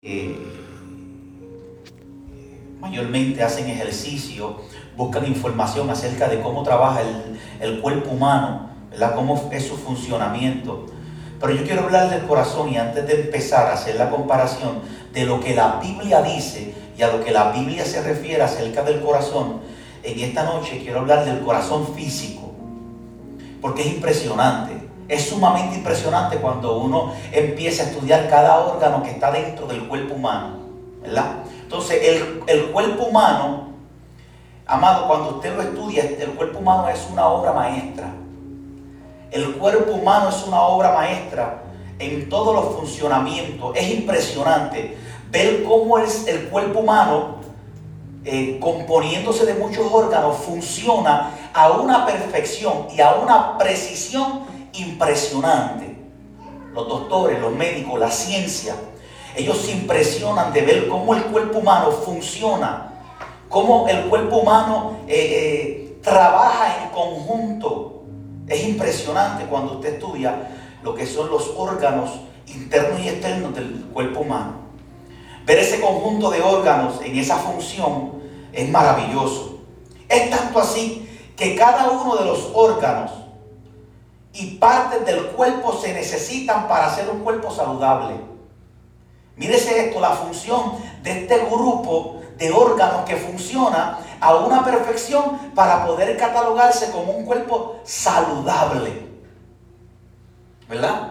[0.00, 0.38] Eh,
[2.78, 4.60] mayormente hacen ejercicio,
[4.96, 7.00] buscan información acerca de cómo trabaja
[7.60, 9.16] el, cuerpo humano, ¿verdad?
[9.16, 10.86] cómo es su funcionamiento.
[11.40, 14.82] Pero yo quiero hablar del corazón y antes de empezar a hacer la comparación
[15.12, 18.84] de lo que la Biblia dice y a lo que la Biblia se refiere acerca
[18.84, 19.62] del corazón,
[20.04, 22.52] en esta noche quiero hablar del corazón físico,
[23.60, 24.77] porque es impresionante.
[25.08, 30.14] Es sumamente impresionante cuando uno empieza a estudiar cada órgano que está dentro del cuerpo
[30.14, 30.58] humano,
[31.00, 31.36] ¿verdad?
[31.62, 33.68] Entonces, el, el cuerpo humano,
[34.66, 38.08] amado, cuando usted lo estudia, el cuerpo humano es una obra maestra.
[39.30, 41.62] El cuerpo humano es una obra maestra
[41.98, 43.76] en todos los funcionamientos.
[43.76, 44.96] Es impresionante
[45.30, 47.36] ver cómo es el cuerpo humano,
[48.24, 55.96] eh, componiéndose de muchos órganos, funciona a una perfección y a una precisión impresionante.
[56.74, 58.74] Los doctores, los médicos, la ciencia,
[59.36, 62.92] ellos se impresionan de ver cómo el cuerpo humano funciona,
[63.48, 68.02] cómo el cuerpo humano eh, eh, trabaja en conjunto.
[68.46, 70.50] Es impresionante cuando usted estudia
[70.82, 72.10] lo que son los órganos
[72.46, 74.54] internos y externos del cuerpo humano.
[75.44, 78.12] Ver ese conjunto de órganos en esa función
[78.52, 79.60] es maravilloso.
[80.08, 83.12] Es tanto así que cada uno de los órganos
[84.38, 88.14] y partes del cuerpo se necesitan para hacer un cuerpo saludable.
[89.34, 95.84] Mírese esto, la función de este grupo de órganos que funciona a una perfección para
[95.84, 99.08] poder catalogarse como un cuerpo saludable.
[100.68, 101.10] ¿Verdad?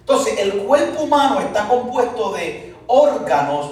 [0.00, 3.70] Entonces, el cuerpo humano está compuesto de órganos,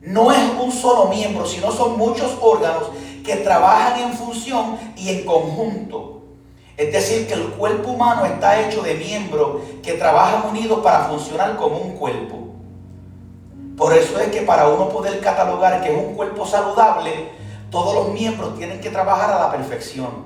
[0.00, 2.84] no es un solo miembro, sino son muchos órganos
[3.22, 6.19] que trabajan en función y en conjunto.
[6.80, 11.54] Es decir, que el cuerpo humano está hecho de miembros que trabajan unidos para funcionar
[11.58, 12.54] como un cuerpo.
[13.76, 17.32] Por eso es que para uno poder catalogar que es un cuerpo saludable,
[17.70, 20.24] todos los miembros tienen que trabajar a la perfección.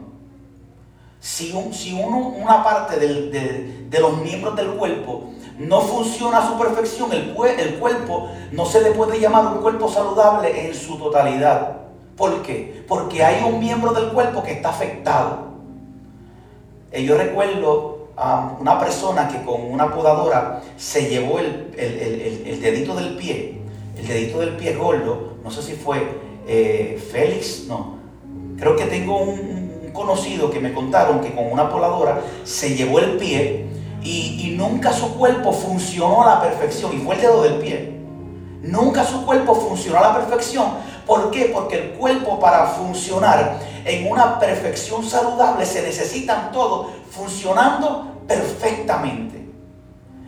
[1.19, 7.34] Si, uno, una parte de, los miembros del cuerpo no funciona a su perfección, el,
[7.59, 11.78] el cuerpo no se le puede llamar un cuerpo saludable en su totalidad.
[12.16, 12.84] ¿Por qué?
[12.87, 15.53] Porque hay un miembro del cuerpo que está afectado.
[16.94, 21.72] Eh, yo recuerdo a una persona que con una podadora se llevó el,
[22.62, 23.59] dedito del pie,
[23.99, 26.06] el dedito del pie gordo, no sé si fue
[26.47, 27.97] eh, Félix, no,
[28.56, 33.16] creo que tengo un, conocido que me contaron que con una podadora se llevó el
[33.16, 33.66] pie
[34.03, 37.94] y, y nunca su cuerpo funcionó a la perfección, y fue el dedo del pie.
[38.62, 40.66] Nunca su cuerpo funcionó a la perfección.
[41.06, 41.47] ¿Por qué?
[41.47, 49.44] Porque el cuerpo para funcionar en una perfección saludable se necesitan todos funcionando perfectamente.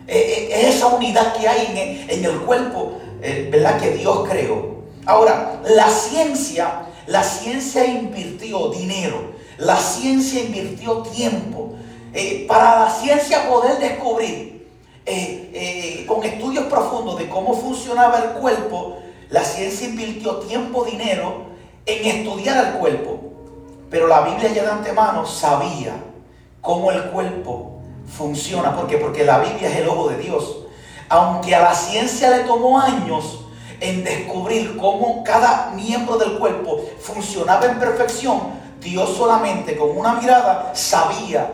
[0.07, 3.79] Eh, eh, esa unidad que hay en el, cuerpo, eh, ¿verdad?
[3.79, 4.83] Que Dios creó.
[5.05, 11.73] Ahora, la ciencia, la ciencia invirtió dinero, la ciencia invirtió tiempo.
[12.47, 14.67] para la ciencia poder descubrir
[16.07, 18.96] con estudios profundos de cómo funcionaba el cuerpo,
[19.29, 21.47] la ciencia invirtió tiempo, dinero
[21.85, 23.19] en estudiar el cuerpo.
[23.89, 25.93] Pero la Biblia ya de antemano sabía
[26.61, 28.75] cómo el cuerpo funciona.
[28.75, 28.97] ¿Por qué?
[28.97, 30.59] Porque la Biblia es el ojo de Dios.
[31.09, 33.45] Aunque a la ciencia le tomó años
[33.79, 40.71] en descubrir cómo cada miembro del cuerpo funcionaba en perfección, Dios solamente con una mirada
[40.73, 41.51] sabía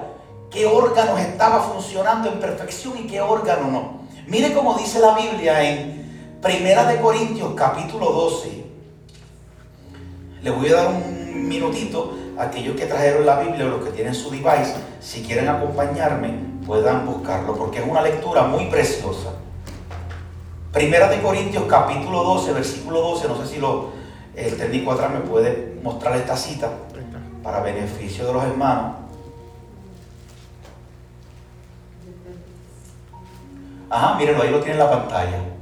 [0.49, 4.03] qué órganos estaba funcionando en perfección y qué órgano no.
[4.27, 6.02] Mire cómo dice la Biblia en
[6.43, 8.65] Primera de Corintios capítulo 12.
[10.41, 14.13] Le voy a dar un minutito aquellos que trajeron la Biblia o los que tienen
[14.13, 16.33] su device, si quieren acompañarme,
[16.65, 19.29] puedan buscarlo, porque es una lectura muy preciosa.
[20.73, 23.91] Primera de Corintios capítulo 12, versículo 12, no sé si lo,
[24.35, 26.73] el técnico atrás me puede mostrar esta cita
[27.41, 28.97] para beneficio de los hermanos.
[33.89, 35.52] Ajá, mírenlo, ahí lo tiene en la pantalla.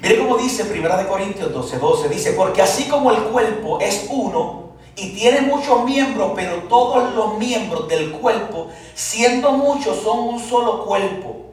[0.00, 4.06] Mire cómo dice Primera de Corintios 12, 12, dice, porque así como el cuerpo es
[4.10, 10.40] uno, y tiene muchos miembros, pero todos los miembros del cuerpo, siendo muchos, son un
[10.40, 11.52] solo cuerpo.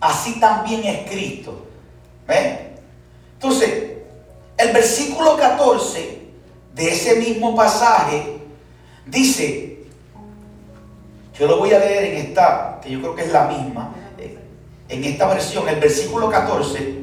[0.00, 1.66] Así también es Cristo.
[2.26, 2.76] ¿Ven?
[3.34, 3.98] Entonces,
[4.56, 6.22] el versículo 14
[6.74, 8.38] de ese mismo pasaje
[9.06, 9.84] dice,
[11.38, 13.94] yo lo voy a leer en esta, que yo creo que es la misma,
[14.88, 17.01] en esta versión, el versículo 14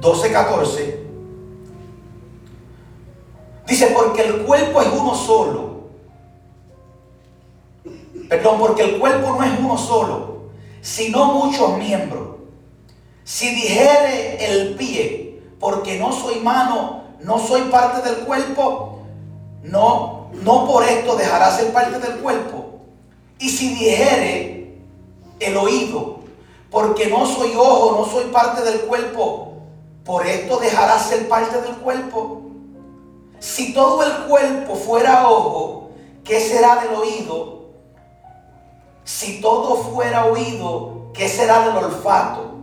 [0.00, 1.06] 12, 14,
[3.66, 5.70] dice, porque el cuerpo es uno solo.
[8.28, 10.36] perdón, porque el cuerpo no es uno solo,
[10.80, 12.28] sino muchos miembros.
[13.24, 19.00] Si dijere el pie, porque no soy mano, no soy parte del cuerpo,
[19.62, 22.80] no, no por esto dejará ser parte del cuerpo.
[23.38, 24.78] Y si dijere
[25.40, 26.20] el oído,
[26.70, 29.49] porque no soy ojo, no soy parte del cuerpo,
[30.10, 32.42] por esto dejará ser parte del cuerpo.
[33.38, 35.90] Si todo el cuerpo fuera ojo,
[36.24, 37.66] ¿qué será del oído?
[39.04, 42.56] Si todo fuera oído, ¿qué será del olfato?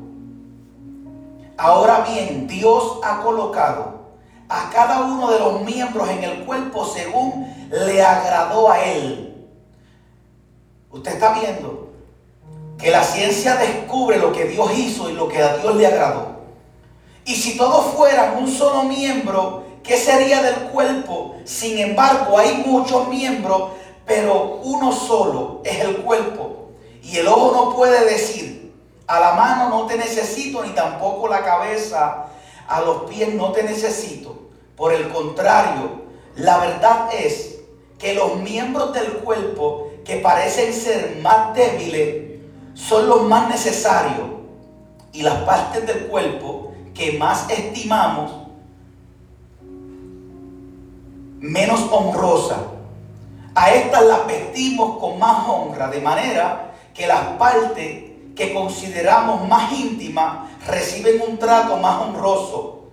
[1.55, 3.94] Ahora bien, Dios ha colocado
[4.49, 9.47] a cada uno de los miembros en el cuerpo según le agradó a Él.
[10.91, 11.91] Usted está viendo
[12.77, 16.37] que la ciencia descubre lo que Dios hizo y lo que a Dios le agradó.
[17.27, 21.35] Y si todos fueran un solo miembro, ¿qué sería del cuerpo?
[21.44, 23.71] Sin embargo, hay muchos miembros,
[24.06, 26.69] pero uno solo es el cuerpo.
[27.03, 28.74] Y el ojo no puede decir,
[29.07, 32.27] a la mano no te necesito, ni tampoco la cabeza,
[32.65, 34.44] a los pies no te necesito.
[34.77, 36.03] Por el contrario,
[36.38, 37.57] la verdad es
[38.00, 42.39] que los miembros del cuerpo que parecen ser más débiles
[42.73, 44.27] son los más necesarios
[45.12, 46.67] y las partes del cuerpo
[46.97, 48.31] que más estimamos
[51.39, 52.57] menos honrosa.
[53.53, 58.03] A estas las vestimos con más honra, de manera que las partes
[58.35, 62.85] que consideramos más íntimas reciben un trato más honroso,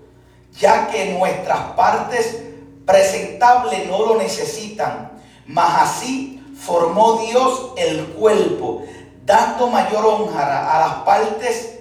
[0.59, 2.43] ya que nuestras partes
[2.85, 5.13] presentables no lo necesitan.
[5.47, 8.83] Mas así formó Dios el cuerpo,
[9.25, 11.74] dando mayor honra a las partes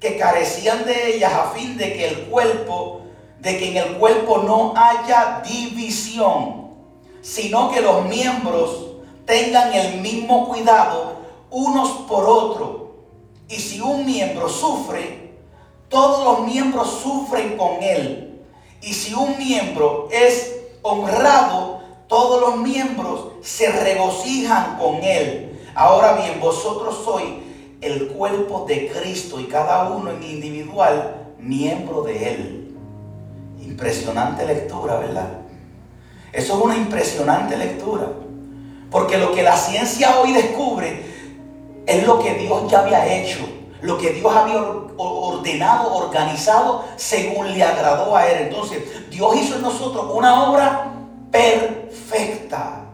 [0.00, 3.02] que carecían de ellas a fin de que el cuerpo,
[3.38, 6.70] de que en el cuerpo no haya división,
[7.20, 8.86] sino que los miembros
[9.26, 11.20] tengan el mismo cuidado
[11.50, 12.70] unos por otros.
[13.48, 15.34] Y si un miembro sufre,
[15.88, 18.42] todos los miembros sufren con él.
[18.80, 25.60] Y si un miembro es honrado, todos los miembros se regocijan con él.
[25.74, 27.49] Ahora bien, vosotros sois
[27.80, 32.76] el cuerpo de Cristo y cada uno en individual miembro de Él.
[33.62, 35.28] Impresionante lectura, ¿verdad?
[36.32, 38.06] Eso es una impresionante lectura.
[38.90, 41.02] Porque lo que la ciencia hoy descubre
[41.86, 43.48] es lo que Dios ya había hecho,
[43.82, 44.60] lo que Dios había
[44.96, 48.48] ordenado, organizado según le agradó a Él.
[48.48, 50.92] Entonces, Dios hizo en nosotros una obra
[51.30, 52.84] perfecta.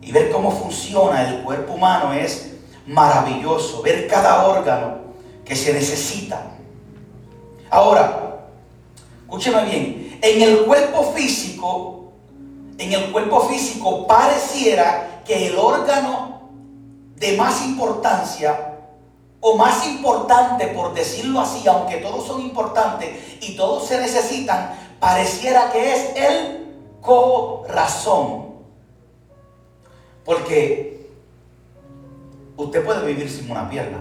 [0.00, 2.57] Y ver cómo funciona el cuerpo humano es
[2.88, 4.98] maravilloso, ver cada órgano
[5.44, 6.42] que se necesita.
[7.70, 8.46] Ahora,
[9.22, 12.12] escúcheme bien, en el cuerpo físico,
[12.78, 16.50] en el cuerpo físico pareciera que el órgano
[17.16, 18.78] de más importancia
[19.40, 23.10] o más importante, por decirlo así, aunque todos son importantes
[23.42, 28.48] y todos se necesitan, pareciera que es el corazón.
[30.24, 30.97] Porque
[32.58, 33.98] usted puede vivir sin una pierna.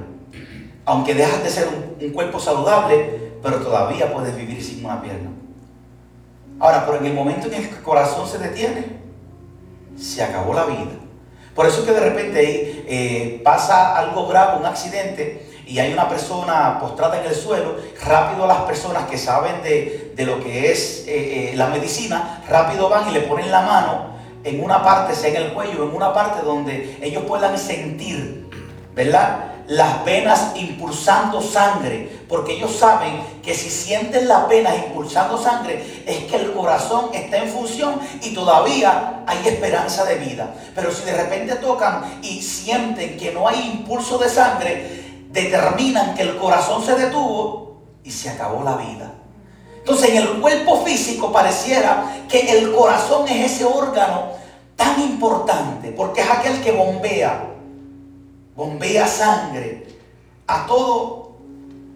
[0.85, 5.29] Aunque dejas de ser un, cuerpo saludable, pero todavía puedes vivir sin una pierna.
[6.59, 8.97] Ahora, pero en el momento en que el corazón se detiene,
[9.97, 10.91] se acabó la vida.
[11.55, 16.07] Por eso es que de repente eh, pasa algo grave, un accidente, y hay una
[16.07, 21.51] persona postrada en el suelo, rápido las personas que saben de, lo que es eh,
[21.51, 24.16] eh, la medicina, rápido van y le ponen la mano
[24.47, 28.47] en una parte, sea en el cuello, en una parte donde ellos puedan sentir
[28.97, 29.51] ¿verdad?
[29.67, 36.23] Las venas impulsando sangre, porque ellos saben que si sienten las venas impulsando sangre es
[36.23, 40.51] que el corazón está en función y todavía hay esperanza de vida.
[40.73, 46.23] Pero si de repente tocan y sienten que no hay impulso de sangre, determinan que
[46.23, 49.11] el corazón se detuvo y se acabó la vida.
[49.77, 54.36] Entonces en el cuerpo físico pareciera que el corazón es ese órgano
[54.77, 57.55] tan importante, porque es aquel que bombea
[58.57, 59.85] bombea sangre
[60.47, 61.37] a todo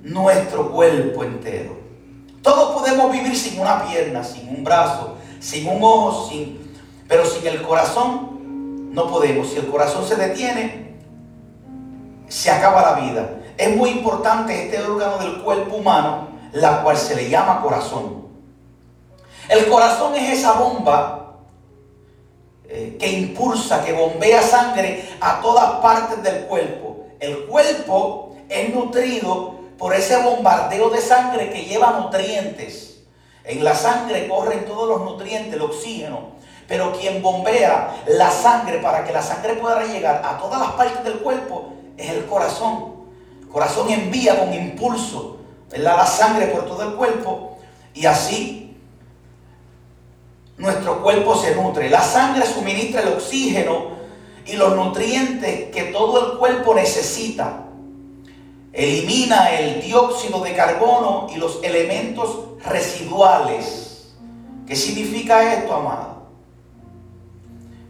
[0.03, 1.75] nuestro cuerpo entero.
[2.43, 6.75] Todos podemos vivir sin una pierna, sin un brazo, sin un ojo, sin,
[7.07, 9.49] pero sin el corazón no podemos.
[9.49, 10.95] Si el corazón se detiene,
[12.27, 13.29] se acaba la vida.
[13.57, 18.21] Es muy importante este órgano del cuerpo humano, la cual se le llama corazón.
[19.49, 21.20] El corazón es esa bomba
[22.73, 27.05] eh, que impulsa, que bombea sangre a todas partes del cuerpo.
[27.19, 33.01] El cuerpo es nutrido por ese bombardeo de sangre que lleva nutrientes.
[33.43, 36.31] En la sangre corren todos los nutrientes, el oxígeno.
[36.67, 41.03] Pero quien bombea la sangre para que la sangre pueda llegar a todas las partes
[41.03, 42.93] del cuerpo es el corazón.
[43.41, 45.39] El corazón envía con impulso
[45.75, 47.57] la sangre por todo el cuerpo
[47.93, 48.60] y así
[50.61, 51.89] nuestro cuerpo se nutre.
[51.89, 53.89] La sangre suministra el oxígeno
[54.45, 57.65] y los nutrientes que todo el cuerpo necesita.
[58.71, 64.13] Elimina el dióxido de carbono y los elementos residuales.
[64.67, 66.27] ¿Qué significa esto, amado?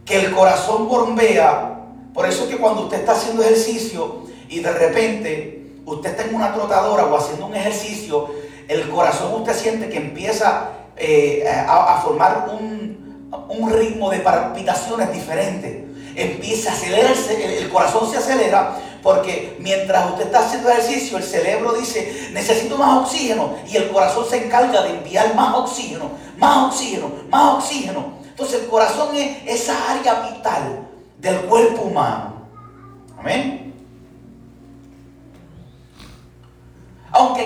[0.04, 1.68] Que el corazón bombea.
[2.14, 6.52] Por eso que cuando usted está haciendo ejercicio y de repente usted está en una
[6.52, 8.30] trotadora o haciendo un ejercicio,
[8.68, 15.92] el corazón usted siente que empieza eh, a, formar un, un ritmo de palpitaciones diferente
[16.14, 21.72] empieza a acelerarse, el, corazón se acelera porque mientras usted está haciendo ejercicio, el cerebro
[21.72, 27.10] dice, necesito más oxígeno y el corazón se encarga de enviar más oxígeno, más oxígeno,
[27.28, 28.12] más oxígeno.
[28.28, 30.86] Entonces el corazón es esa área vital
[31.18, 32.32] del cuerpo humano.
[33.18, 33.61] Amén.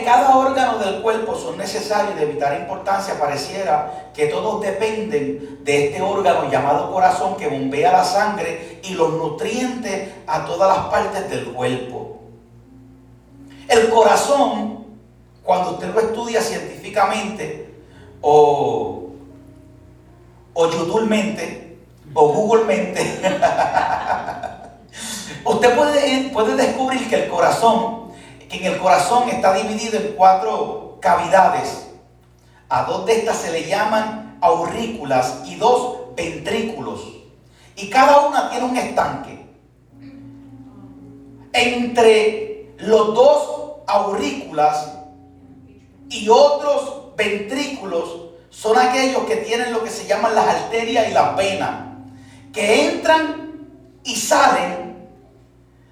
[0.07, 6.01] Cada órgano del cuerpo son necesarios de evitar importancia, pareciera que todos dependen de este
[6.01, 11.47] órgano llamado corazón que bombea la sangre y los nutrientes a todas las partes del
[11.47, 12.21] cuerpo.
[13.67, 14.87] El corazón,
[15.43, 17.75] cuando usted lo estudia científicamente
[18.21, 19.11] o,
[20.55, 21.79] o YouTubemente
[22.15, 23.01] o Googlemente,
[25.45, 28.06] usted puede, puede descubrir que el corazón
[28.51, 31.89] en el corazón está dividido en cuatro cavidades.
[32.69, 37.01] A dos de estas se le llaman aurículas y dos ventrículos.
[37.77, 39.47] Y cada una tiene un estanque.
[41.53, 44.93] Entre los dos aurículas
[46.09, 51.37] y otros ventrículos son aquellos que tienen lo que se llaman las arterias y las
[51.37, 51.87] venas,
[52.53, 53.67] que entran
[54.05, 54.97] y salen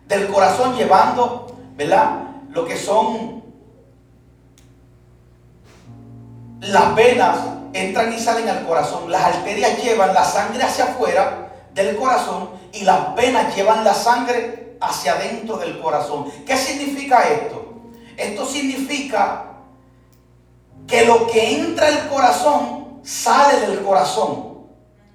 [0.07, 1.47] del corazón llevando,
[1.77, 2.24] ¿verdad?
[2.55, 3.43] Lo que son
[6.61, 7.37] las venas
[7.73, 12.85] entran y salen al corazón, las arterias llevan la sangre hacia afuera del corazón y
[12.85, 16.31] las venas llevan la sangre hacia adentro del corazón.
[16.47, 17.75] ¿Qué significa esto?
[18.17, 19.47] Esto significa
[20.87, 24.69] que lo que entra al corazón sale del corazón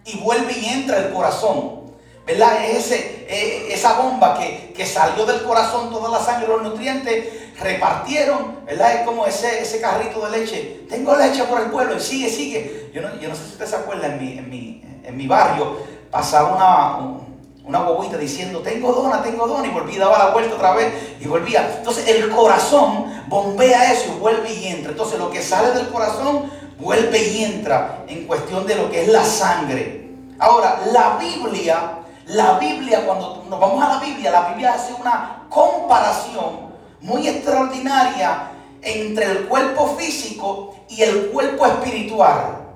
[0.06, 1.80] y vuelve y entra al corazón.
[2.26, 2.64] ¿verdad?
[2.66, 7.28] Ese, e, esa bomba que, salió del corazón, toda la sangre, los nutrientes,
[7.60, 8.96] repartieron, ¿verdad?
[8.96, 10.82] Es como ese, ese carrito de leche.
[10.90, 12.90] Tengo leche por el pueblo y sigue, sigue.
[12.92, 15.28] Yo no, yo no sé si usted se acuerda, en mi, en mi, en mi
[15.28, 15.78] barrio
[16.10, 17.20] pasaba una,
[17.64, 21.28] una bobita diciendo, tengo dona, tengo dona, y volví, daba la vuelta otra vez y
[21.28, 21.76] volvía.
[21.78, 24.92] Entonces el corazón bombea eso y vuelve y entra.
[24.92, 29.08] Entonces lo que sale del corazón vuelve y entra en cuestión de lo que es
[29.10, 30.10] la sangre.
[30.40, 31.99] Ahora, la Biblia
[32.30, 36.70] la Biblia, cuando nos vamos a la Biblia, la Biblia hace una comparación
[37.02, 42.68] muy extraordinaria entre el cuerpo físico y el cuerpo espiritual,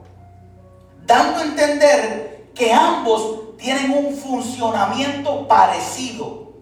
[1.06, 6.54] dando a entender que ambos tienen un funcionamiento parecido.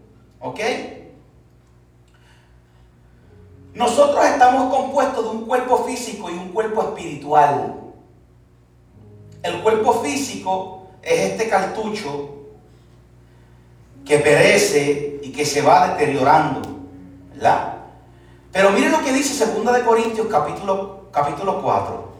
[0.41, 0.59] ¿Ok?
[3.73, 7.75] Nosotros estamos compuestos de un cuerpo físico y un cuerpo espiritual.
[9.43, 12.40] El cuerpo físico es este cartucho
[14.05, 16.61] que perece y que se va deteriorando.
[17.33, 17.75] ¿Verdad?
[18.51, 22.11] Pero miren lo que dice 2 de Corintios capítulo, capítulo 4.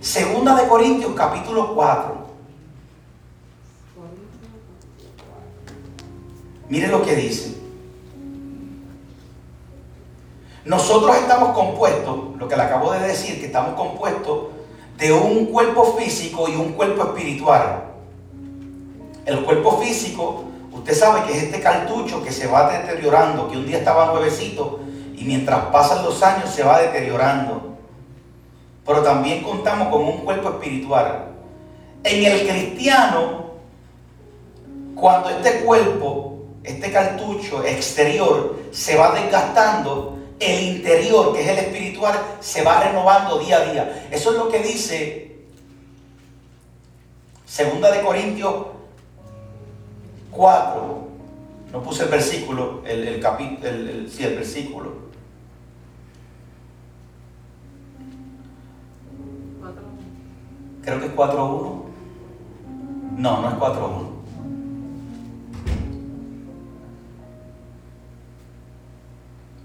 [0.00, 2.26] Segunda de Corintios capítulo 4.
[6.68, 7.56] Miren lo que dice.
[10.64, 14.48] Nosotros estamos compuestos, lo que le acabo de decir, que estamos compuestos
[14.98, 17.84] de un cuerpo físico y un cuerpo espiritual.
[19.26, 23.66] El cuerpo físico, usted sabe que es este cartucho que se va deteriorando, que un
[23.66, 24.78] día estaba nuevecito
[25.16, 27.76] y mientras pasan los años se va deteriorando.
[28.86, 31.32] Pero también contamos con un cuerpo espiritual.
[32.04, 33.46] En el cristiano,
[34.94, 42.16] cuando este cuerpo, este cartucho exterior se va desgastando, el interior, que es el espiritual,
[42.38, 44.08] se va renovando día a día.
[44.12, 45.36] Eso es lo que dice
[47.44, 48.75] Segunda de Corintios
[50.36, 51.08] 4,
[51.72, 55.06] no puse el versículo, el, el capítulo, el, sí, el versículo.
[60.82, 61.82] Creo que es 4.1.
[63.16, 64.06] No, no es 4.1.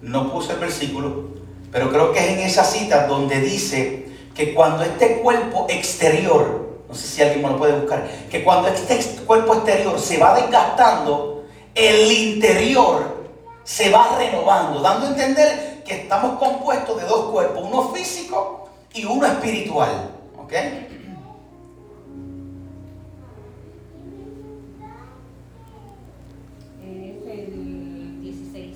[0.02, 1.26] No puse el versículo,
[1.72, 6.61] pero creo que es en esa cita donde dice que cuando este cuerpo exterior,
[6.92, 10.36] no sé si alguien me lo puede buscar, que cuando este cuerpo exterior se va
[10.36, 13.22] desgastando, el interior
[13.64, 19.06] se va renovando, dando a entender que estamos compuestos de dos cuerpos, uno físico y
[19.06, 20.12] uno espiritual.
[20.38, 20.52] ¿Ok?
[20.52, 20.88] Es
[27.28, 28.76] el 16.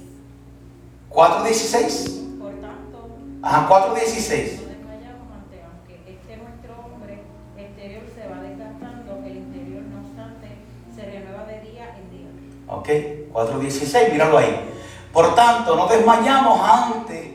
[1.10, 2.40] 4.16.
[2.40, 3.10] Por tanto,
[3.42, 4.62] Ajá, 4.16.
[4.62, 7.20] no desmayamos ante, aunque este nuestro hombre
[7.58, 10.48] exterior se va desgastando, el interior no obstante
[10.96, 12.28] se renueva de día en día.
[12.68, 12.90] Ok,
[13.36, 14.72] 4.16, míralo ahí.
[15.12, 17.28] Por tanto, no desmayamos antes,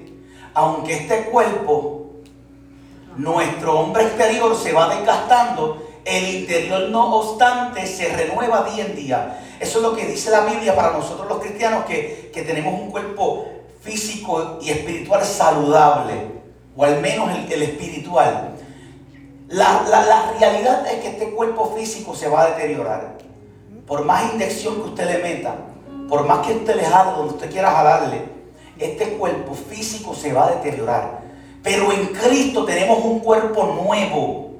[0.55, 2.07] aunque este cuerpo,
[3.17, 9.41] nuestro hombre exterior se va desgastando, el interior no obstante se renueva día en día.
[9.61, 12.91] Eso es lo que dice la Biblia para nosotros los cristianos, que, que tenemos un
[12.91, 13.47] cuerpo
[13.83, 16.15] físico y espiritual saludable,
[16.77, 18.53] o al menos el, el espiritual.
[19.49, 23.19] La, la- la realidad es que este cuerpo físico se va a deteriorar.
[23.87, 25.57] Por más inyección que usted le meta,
[26.11, 28.25] por más que usted le jale donde usted quiera jalarle,
[28.79, 31.21] este cuerpo físico se va a deteriorar.
[31.63, 34.51] Pero en Cristo tenemos un cuerpo nuevo.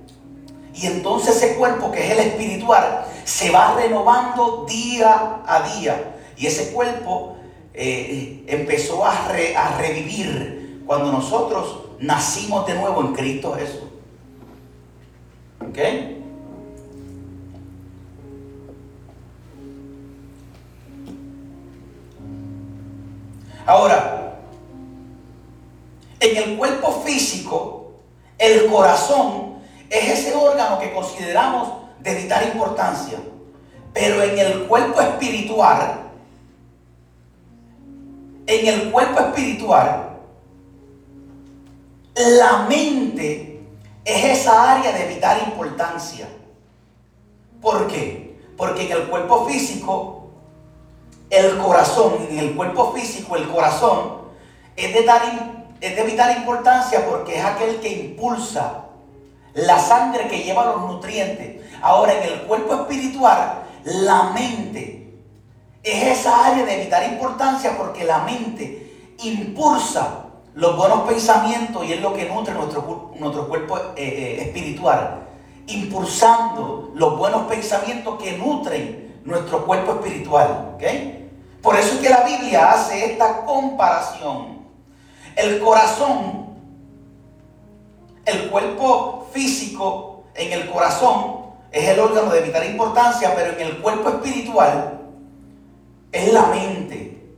[0.75, 6.15] Y entonces ese cuerpo que es el espiritual se va renovando día a día.
[6.37, 7.37] Y ese cuerpo
[7.75, 13.89] eh, empezó a, re- a revivir cuando nosotros nacimos de nuevo en Cristo Jesús.
[15.61, 15.79] ¿Ok?
[23.67, 24.39] Ahora,
[26.21, 27.93] en el cuerpo físico,
[28.39, 29.57] el corazón
[29.89, 31.69] es ese órgano que consideramos
[32.01, 33.19] de vital importancia.
[33.93, 36.11] Pero en el cuerpo espiritual,
[38.47, 40.11] en el cuerpo espiritual,
[42.15, 43.61] la mente
[44.05, 46.29] es esa área de vital importancia.
[47.61, 48.39] ¿Por qué?
[48.57, 50.20] Porque en el cuerpo físico
[51.31, 54.21] el corazón, en el cuerpo físico, el corazón
[54.77, 58.87] es de, tal, es de vital importancia porque es aquel que impulsa
[59.55, 61.65] la sangre que lleva los nutrientes.
[61.83, 65.15] Ahora, en el cuerpo espiritual, la mente
[65.83, 72.01] es esa área de vital importancia porque la mente impulsa los buenos pensamientos y es
[72.01, 75.27] lo que nutre nuestro, nuestro cuerpo eh, eh, espiritual.
[75.67, 80.75] Impulsando los buenos pensamientos que nutren nuestro cuerpo espiritual.
[80.75, 81.20] ¿ok?
[81.63, 84.61] Por eso es que la Biblia hace esta comparación.
[85.37, 86.57] El corazón,
[88.25, 93.79] el cuerpo físico en el corazón es el órgano de vital importancia, pero en el
[93.79, 95.01] cuerpo espiritual
[96.13, 97.37] es la mente.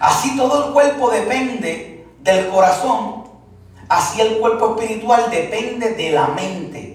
[0.00, 3.24] Así todo el cuerpo depende del corazón,
[3.88, 6.93] así el cuerpo espiritual depende de la mente.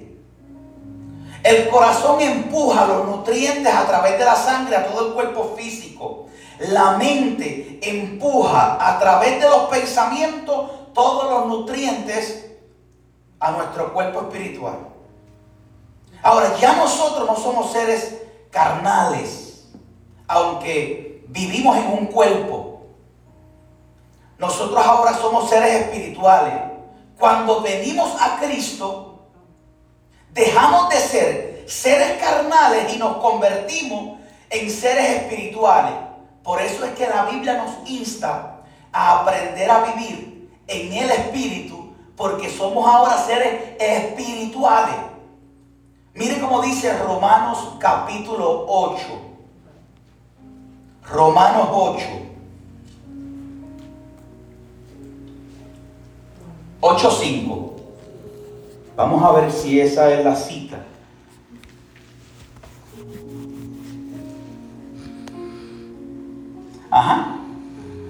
[1.43, 6.27] El corazón empuja los nutrientes a través de la sangre a todo el cuerpo físico.
[6.59, 12.51] La mente empuja a través de los pensamientos todos los nutrientes
[13.39, 14.89] a nuestro cuerpo espiritual.
[16.21, 18.21] Ahora, ya nosotros no somos seres
[18.51, 19.69] carnales,
[20.27, 22.81] aunque vivimos en un cuerpo.
[24.37, 26.53] Nosotros ahora somos seres espirituales.
[27.17, 29.08] Cuando venimos a Cristo,
[30.33, 35.93] dejamos de ser seres carnales y nos convertimos en seres espirituales.
[36.43, 38.61] Por eso es que la Biblia nos insta
[38.91, 44.95] a aprender a vivir en el espíritu, porque somos ahora seres espirituales.
[46.13, 49.01] Mire cómo dice Romanos capítulo 8.
[51.11, 52.05] Romanos 8.
[56.81, 57.68] 8.5.
[58.99, 60.77] Vamos a ver si esa es la cita.
[66.91, 67.37] Ajá.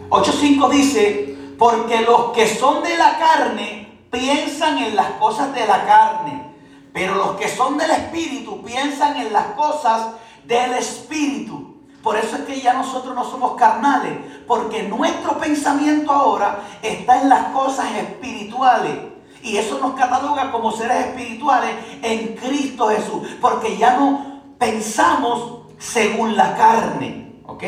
[0.09, 5.85] 8.5 dice, porque los que son de la carne piensan en las cosas de la
[5.85, 6.55] carne,
[6.91, 10.07] pero los que son del espíritu piensan en las cosas
[10.45, 11.83] del espíritu.
[12.01, 17.29] Por eso es que ya nosotros no somos carnales, porque nuestro pensamiento ahora está en
[17.29, 19.18] las cosas espirituales.
[19.41, 21.71] Y eso nos cataloga como seres espirituales
[22.01, 27.33] en Cristo Jesús, porque ya no pensamos según la carne.
[27.45, 27.63] ¿Ok?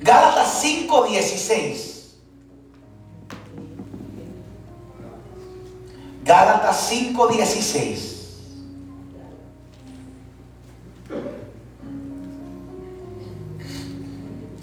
[0.00, 1.94] Gálatas 5:16.
[6.24, 8.14] Gálatas 5:16.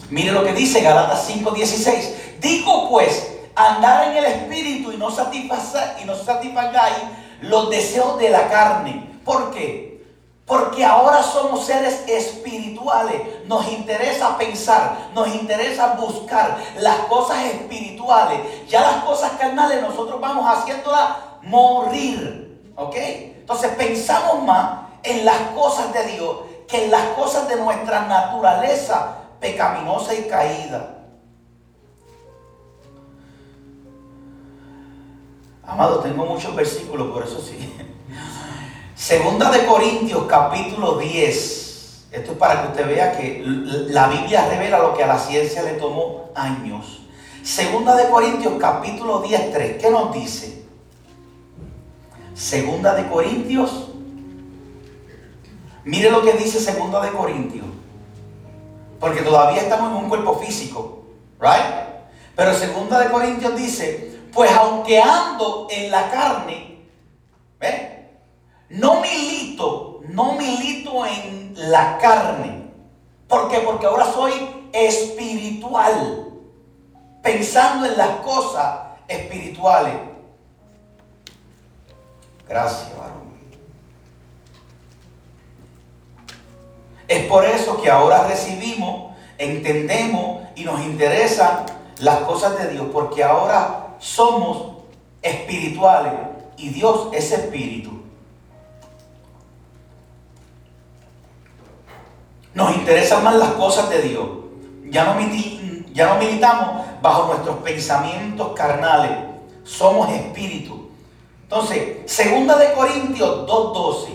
[0.09, 2.30] Mire lo que dice Gálatas 5:16.
[2.41, 6.97] Digo pues, andar en el espíritu y no, satisfacer, y no satisfagáis
[7.41, 9.19] los deseos de la carne.
[9.23, 10.03] ¿Por qué?
[10.47, 13.45] Porque ahora somos seres espirituales.
[13.45, 18.67] Nos interesa pensar, nos interesa buscar las cosas espirituales.
[18.67, 21.09] Ya las cosas carnales nosotros vamos haciéndolas
[21.43, 22.73] morir.
[22.75, 22.95] ¿Ok?
[22.95, 29.17] Entonces pensamos más en las cosas de Dios que en las cosas de nuestra naturaleza
[29.39, 31.00] pecaminosa y caída.
[35.71, 37.73] Amado, tengo muchos versículos, por eso sí.
[38.93, 42.07] Segunda de Corintios capítulo 10.
[42.11, 45.63] Esto es para que usted vea que la Biblia revela lo que a la ciencia
[45.63, 47.03] le tomó años.
[47.41, 49.81] Segunda de Corintios capítulo 10, 3.
[49.81, 50.65] ¿Qué nos dice?
[52.33, 53.91] Segunda de Corintios.
[55.85, 57.65] Mire lo que dice Segunda de Corintios.
[58.99, 61.05] Porque todavía estamos en un cuerpo físico.
[61.39, 62.03] ¿Right?
[62.35, 66.79] Pero Segunda de Corintios dice, pues aunque ando en la carne,
[67.59, 68.09] ¿ve?
[68.69, 72.71] No milito, no milito en la carne.
[73.27, 73.59] ¿Por qué?
[73.59, 74.33] Porque ahora soy
[74.71, 76.27] espiritual,
[77.21, 79.93] pensando en las cosas espirituales.
[82.47, 83.31] Gracias, varón.
[87.07, 91.65] Es por eso que ahora recibimos, entendemos y nos interesan
[91.99, 94.77] las cosas de Dios, porque ahora somos
[95.21, 96.13] espirituales
[96.57, 97.91] y Dios es espíritu.
[102.53, 104.27] Nos interesan más las cosas de Dios.
[104.89, 105.15] Ya no,
[106.19, 109.11] militamos bajo nuestros pensamientos carnales.
[109.63, 110.89] Somos espíritu.
[111.43, 114.07] Entonces, segunda de Corintios 2.12.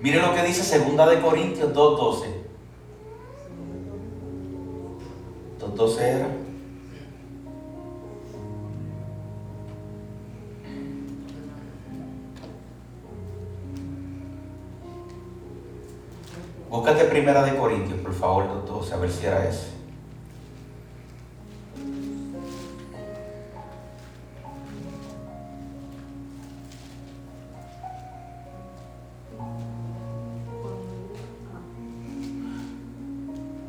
[0.00, 2.35] Mire lo que dice segunda de Corintios 2.12.
[5.74, 6.28] 2.12 era.
[16.70, 19.75] Búscate primera de Corintios, por favor, doctor, a ver si era ese.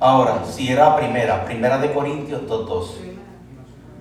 [0.08, 2.88] Ahora, si era primera, primera de Corintios 2.12.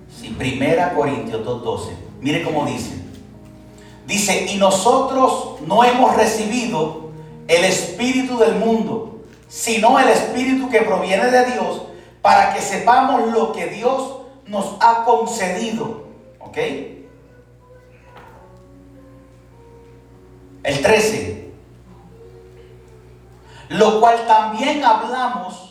[0.09, 1.89] Si primera Corintios 2.12.
[2.21, 2.97] Mire cómo dice.
[4.05, 7.11] Dice, y nosotros no hemos recibido
[7.49, 11.81] el espíritu del mundo, sino el espíritu que proviene de Dios,
[12.21, 16.05] para que sepamos lo que Dios nos ha concedido.
[16.39, 16.57] ¿Ok?
[20.63, 21.51] El 13.
[23.67, 25.66] Lo cual también hablamos,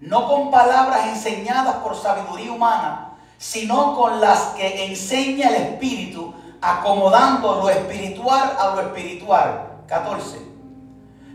[0.00, 7.56] no con palabras enseñadas por sabiduría humana, sino con las que enseña el Espíritu, acomodando
[7.56, 9.66] lo espiritual a lo espiritual.
[9.86, 10.38] 14.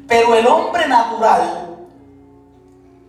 [0.07, 1.77] Pero el hombre natural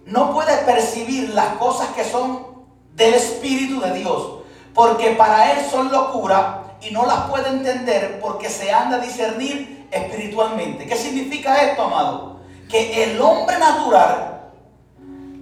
[0.07, 2.47] no puede percibir las cosas que son
[2.95, 4.38] del Espíritu de Dios,
[4.75, 9.88] porque para él son locura y no las puede entender porque se anda a discernir
[9.91, 10.87] espiritualmente.
[10.87, 12.41] ¿Qué significa esto, amado?
[12.69, 14.32] Que el hombre natural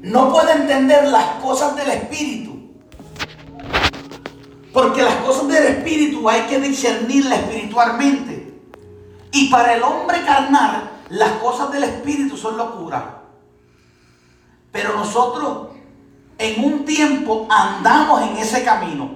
[0.03, 2.59] no puede entender las cosas del Espíritu.
[4.73, 8.61] Porque las cosas del Espíritu hay que discernirlas espiritualmente.
[9.33, 13.23] Y para el hombre carnal las cosas del Espíritu son locura.
[14.73, 15.69] Pero nosotros
[16.39, 19.11] en un tiempo andamos en ese camino.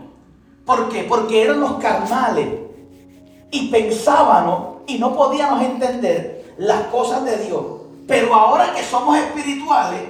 [0.66, 1.05] ¿Por qué?
[1.05, 2.49] Porque éramos carnales
[3.51, 7.64] y pensábamos y no podíamos entender las cosas de Dios.
[8.07, 10.01] Pero ahora que somos espirituales,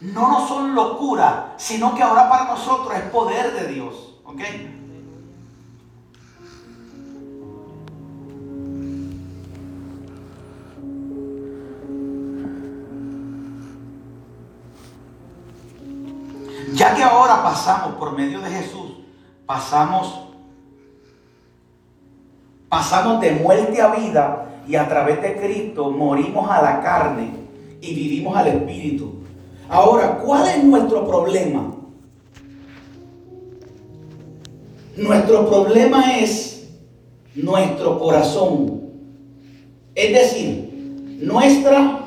[0.00, 4.20] no nos son locura, sino que ahora para nosotros es poder de Dios.
[4.24, 4.40] ¿Ok?
[16.74, 18.98] Ya que ahora pasamos por medio de Jesús,
[19.46, 20.28] pasamos
[22.68, 27.32] pasamos de muerte a vida y a través de Cristo morimos a la carne
[27.80, 29.17] y vivimos al espíritu.
[29.68, 31.74] Ahora, ¿cuál es nuestro problema?
[34.96, 36.68] Nuestro problema es
[37.34, 38.80] nuestro corazón.
[39.94, 42.06] Es decir, nuestra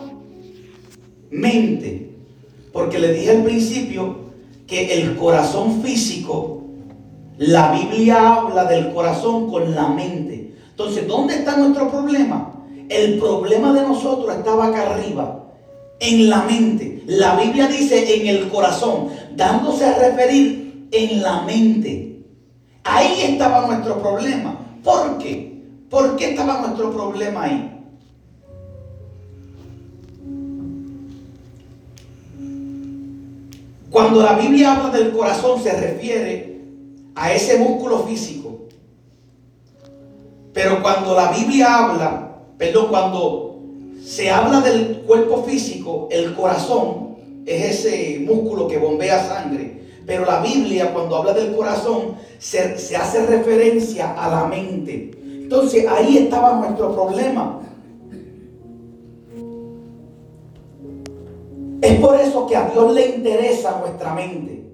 [1.29, 2.09] mente.
[2.73, 4.15] Porque le dije al principio
[4.65, 6.63] que el corazón físico,
[7.37, 10.53] la Biblia habla del corazón con la mente.
[10.69, 12.53] Entonces, ¿dónde está nuestro problema?
[12.89, 15.45] El problema de nosotros estaba acá arriba,
[15.99, 16.90] en la mente.
[17.07, 22.23] La Biblia dice en el corazón, dándose a referir en la mente.
[22.83, 24.57] Ahí estaba nuestro problema.
[24.83, 25.63] ¿Por qué?
[25.89, 27.71] ¿Por qué estaba nuestro problema ahí?
[33.89, 36.61] Cuando la Biblia habla del corazón se refiere
[37.13, 38.67] a ese músculo físico.
[40.53, 43.50] Pero cuando la Biblia habla, perdón, cuando
[44.03, 49.81] se habla del cuerpo físico, el corazón es ese músculo que bombea sangre.
[50.05, 55.11] Pero la Biblia cuando habla del corazón se, hace referencia a la mente.
[55.23, 57.59] Entonces ahí estaba nuestro problema.
[61.81, 64.65] Es por eso que a Dios le interesa nuestra mente.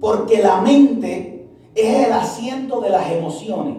[0.00, 3.76] Porque la mente es el asiento de las emociones.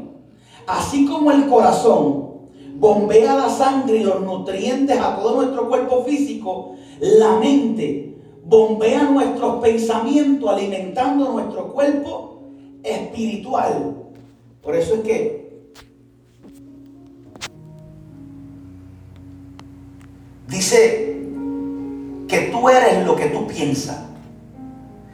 [0.65, 2.32] Así como el corazón
[2.75, 9.61] bombea la sangre y los nutrientes a todo nuestro cuerpo físico, la mente bombea nuestros
[9.61, 12.41] pensamientos alimentando nuestro cuerpo
[12.83, 13.95] espiritual.
[14.61, 15.63] Por eso es que
[20.47, 21.21] dice
[22.27, 23.99] que tú eres lo que tú piensas.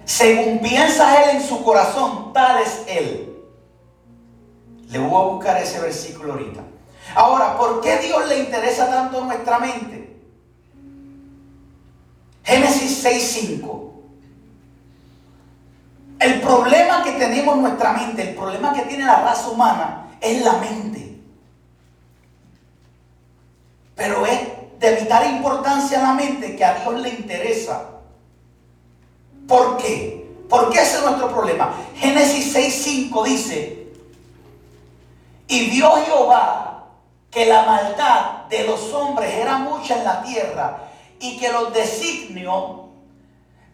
[0.06, 3.30] Según piensa él en su corazón, tal es él.
[4.92, 6.62] Le voy a buscar ese versículo ahorita.
[7.16, 10.18] Ahora, ¿por qué Dios le interesa tanto nuestra mente?
[12.44, 13.90] Génesis 6.5.
[16.20, 20.44] El problema que tenemos en nuestra mente, el problema que tiene la raza humana, es
[20.44, 21.18] la mente.
[23.96, 24.40] Pero es
[24.80, 27.90] de vital importancia a la mente que a Dios le interesa.
[29.48, 30.28] ¿Por qué?
[30.50, 31.74] ¿Por qué ese es nuestro problema?
[31.96, 33.80] Génesis 6.5 dice,
[35.48, 36.59] y vio Jehová
[37.32, 40.78] que la maldad de los hombres era mucha en la tierra
[41.20, 42.82] y que los designios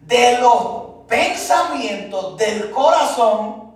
[0.00, 3.72] de los pensamientos del corazón,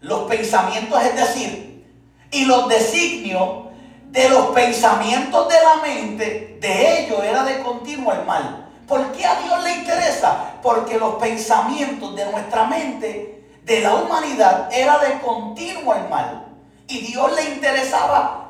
[0.00, 1.86] los pensamientos es decir,
[2.30, 3.66] y los designios
[4.10, 8.68] de los pensamientos de la mente, de ellos era de continuo el mal.
[8.86, 10.54] ¿Por qué a Dios le interesa?
[10.62, 16.46] Porque los pensamientos de nuestra mente, de la humanidad, era de continuo el mal.
[16.88, 18.41] Y Dios le interesaba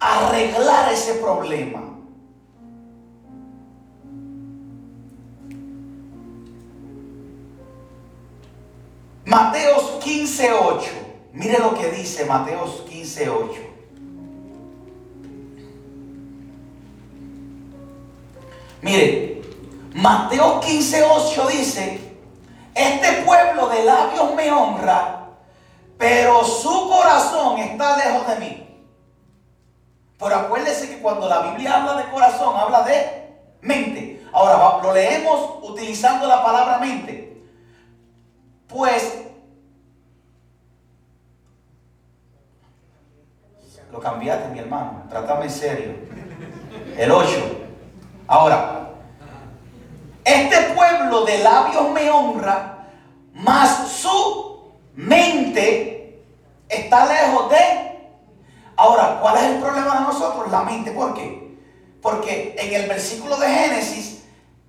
[0.00, 1.82] arreglar ese problema.
[9.26, 10.90] Mateos 15:8.
[11.32, 13.70] Mire lo que dice Mateos 15:8.
[18.82, 19.42] Mire,
[19.94, 22.00] Mateo 15:8 dice,
[22.74, 25.28] este pueblo de labios me honra,
[25.98, 28.59] pero su corazón está lejos de mí.
[30.20, 33.30] Pero acuérdese que cuando la Biblia habla de corazón, habla de
[33.62, 34.22] mente.
[34.32, 37.42] Ahora lo leemos utilizando la palabra mente.
[38.68, 39.24] Pues
[43.90, 45.04] lo cambiaste, mi hermano.
[45.08, 45.94] Trátame en serio.
[46.98, 47.30] El 8.
[48.28, 48.90] Ahora,
[50.22, 52.86] este pueblo de labios me honra,
[53.32, 56.22] mas su mente
[56.68, 57.99] está lejos de...
[58.80, 60.50] Ahora, ¿cuál es el problema de nosotros?
[60.50, 60.92] La mente.
[60.92, 61.54] ¿Por qué?
[62.00, 64.22] Porque en el versículo de Génesis,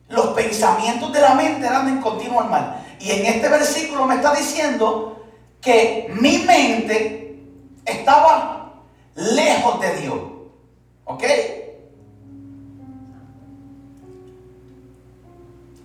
[0.10, 2.86] los pensamientos de la mente eran en continuo mal.
[3.00, 5.24] Y en este versículo me está diciendo
[5.62, 7.42] que mi mente
[7.86, 8.82] estaba
[9.16, 10.20] lejos de Dios.
[11.06, 11.24] ¿Ok?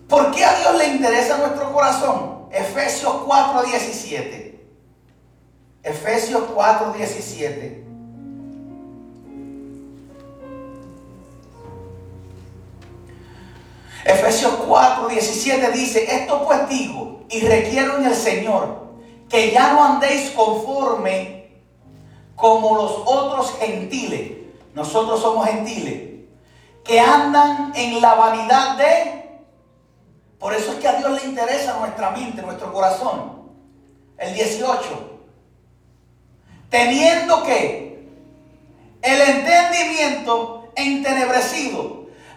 [0.09, 2.49] ¿Por qué a Dios le interesa nuestro corazón?
[2.51, 4.67] Efesios 4, 17.
[5.85, 6.93] Efesios 4,
[14.07, 18.87] Efesios 4, 17 dice, esto pues digo y requiero en el Señor
[19.29, 21.51] que ya no andéis conforme
[22.37, 24.33] como los otros gentiles.
[24.75, 26.27] Nosotros somos gentiles.
[26.85, 29.17] Que andan en la vanidad de
[30.39, 33.51] por eso es que a Dios le interesa nuestra mente, nuestro corazón.
[34.19, 35.19] El 18.
[36.71, 38.07] Teniendo que
[39.03, 41.96] el entendimiento entenebrecido,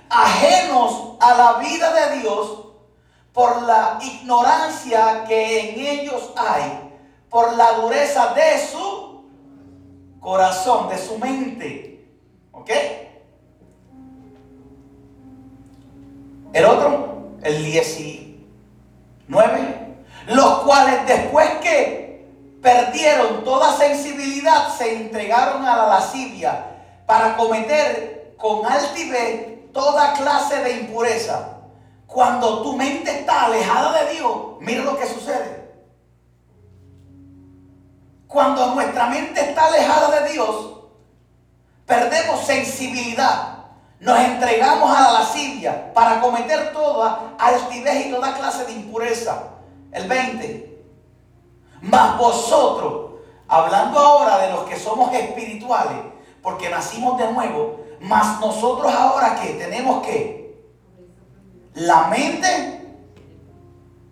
[0.10, 2.66] ajenos a la vida de Dios,
[3.34, 6.94] por la ignorancia que en ellos hay,
[7.30, 9.24] por la dureza de su
[10.20, 12.06] corazón, de su mente.
[12.52, 12.70] ¿Ok?
[16.52, 17.10] El otro
[17.44, 18.40] el 19,
[20.28, 22.28] los cuales después que
[22.62, 26.66] perdieron toda sensibilidad se entregaron a la lascivia
[27.06, 31.56] para cometer con altivez toda clase de impureza.
[32.08, 35.60] cuando tu mente está alejada de Dios, mira lo que sucede.
[38.28, 40.80] Cuando nuestra mente está alejada de Dios,
[41.86, 43.66] perdemos sensibilidad.
[44.00, 49.44] Nos entregamos a la lascivia para cometer toda altivez y toda clase de impureza.
[49.92, 50.84] El 20.
[51.82, 53.12] Mas vosotros,
[53.48, 55.98] hablando ahora de los que somos espirituales,
[56.42, 60.40] porque nacimos de nuevo, mas nosotros ahora que tenemos que
[61.76, 62.80] la mente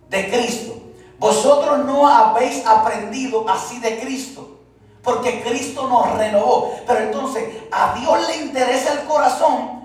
[0.10, 0.74] de Cristo.
[1.20, 4.60] Vosotros no habéis aprendido así de Cristo,
[5.02, 6.76] porque Cristo nos renovó.
[6.86, 9.84] Pero entonces a Dios le interesa el corazón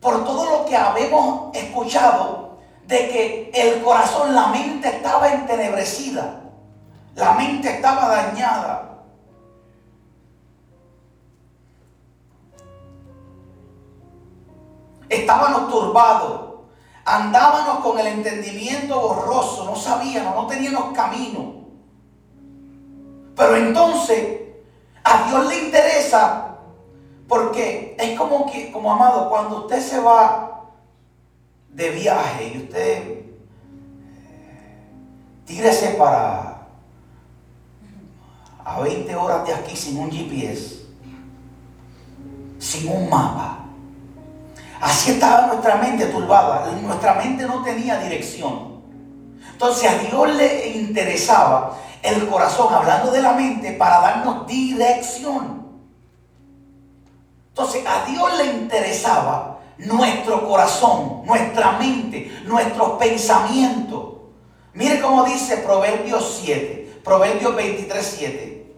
[0.00, 6.42] por todo lo que habemos escuchado de que el corazón, la mente estaba entenebrecida,
[7.14, 8.93] la mente estaba dañada.
[15.14, 16.54] Estábamos turbados,
[17.04, 21.64] andábamos con el entendimiento borroso, no sabíamos, no teníamos camino.
[23.36, 24.40] Pero entonces
[25.04, 26.56] a Dios le interesa
[27.28, 30.64] porque es como que, como amado, cuando usted se va
[31.70, 33.34] de viaje y usted eh,
[35.44, 36.66] tírese para
[38.64, 40.86] a 20 horas de aquí sin un GPS,
[42.58, 43.63] sin un mapa
[44.80, 46.70] Así estaba nuestra mente turbada.
[46.82, 48.82] Nuestra mente no tenía dirección.
[49.52, 55.64] Entonces a Dios le interesaba el corazón, hablando de la mente, para darnos dirección.
[57.48, 64.14] Entonces a Dios le interesaba nuestro corazón, nuestra mente, nuestros pensamientos.
[64.72, 68.74] Mire cómo dice Proverbios 7, Proverbios 23, 7.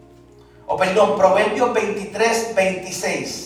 [0.66, 3.45] O perdón, Proverbios 23, 26.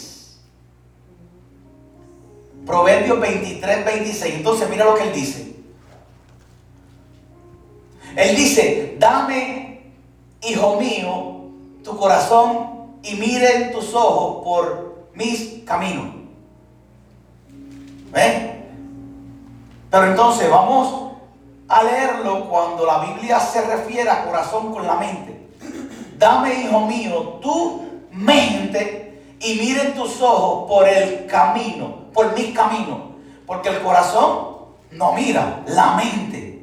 [2.67, 4.35] Proverbios 23, 26.
[4.37, 5.55] Entonces mira lo que él dice.
[8.17, 9.93] Él dice, dame,
[10.43, 11.41] hijo mío,
[11.85, 12.71] tu corazón
[13.03, 16.07] y miren tus ojos por mis caminos.
[18.13, 18.51] ¿Ven?
[19.91, 21.13] Pero entonces vamos
[21.69, 25.49] a leerlo cuando la Biblia se refiere a corazón con la mente.
[26.19, 33.01] Dame, hijo mío, tu mente y miren tus ojos por el camino, por mis caminos.
[33.47, 34.51] Porque el corazón
[34.93, 36.63] no mira, la mente.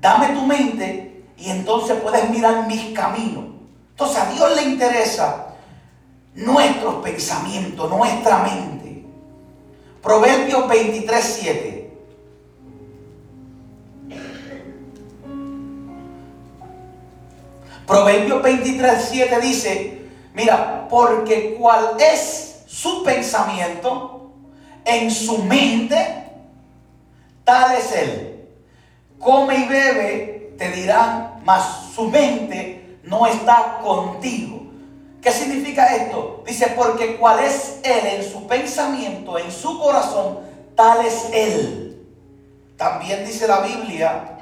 [0.00, 3.44] Dame tu mente y entonces puedes mirar mis caminos.
[3.90, 5.54] Entonces a Dios le interesa
[6.34, 9.04] nuestros pensamientos, nuestra mente.
[10.02, 11.96] Proverbios 23, 7.
[17.86, 20.00] Proverbios 23, 7 dice,
[20.34, 24.29] Mira, porque cuál es su pensamiento
[24.96, 26.24] en su mente,
[27.44, 28.48] tal es él.
[29.18, 34.60] Come y bebe, te dirán, mas su mente no está contigo.
[35.20, 36.42] ¿Qué significa esto?
[36.46, 40.38] Dice, porque cuál es él en su pensamiento, en su corazón,
[40.74, 42.06] tal es él.
[42.76, 44.38] También dice la Biblia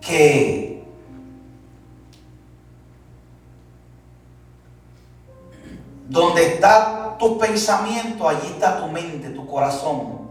[0.00, 0.67] que
[6.08, 10.28] Donde está tu pensamiento, allí está tu mente, tu corazón.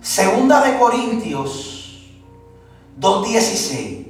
[0.00, 2.08] Segunda de Corintios
[2.98, 4.06] 2.16.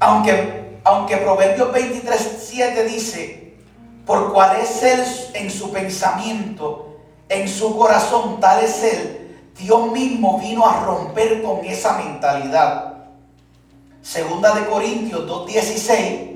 [0.00, 3.56] Aunque, aunque Proverbios 23.7 dice,
[4.06, 6.96] por cuál es él en su pensamiento,
[7.28, 12.97] en su corazón, tal es él, Dios mismo vino a romper con esa mentalidad.
[14.08, 16.30] Segunda de Corintios 2.16.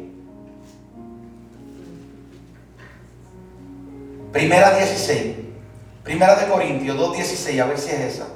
[4.30, 5.36] Primera 16.
[6.04, 7.62] Primera de Corintios 2.16.
[7.62, 8.26] A ver si es esa.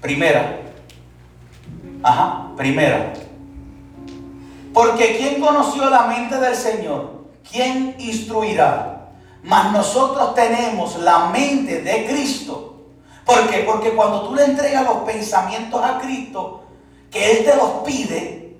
[0.00, 0.60] Primera.
[2.04, 3.14] Ajá, primera.
[4.72, 7.24] Porque ¿quién conoció la mente del Señor?
[7.50, 9.08] ¿Quién instruirá?
[9.42, 12.67] Mas nosotros tenemos la mente de Cristo
[13.28, 13.58] ¿Por qué?
[13.58, 16.62] Porque cuando tú le entregas los pensamientos a Cristo,
[17.10, 18.56] que Él te los pide,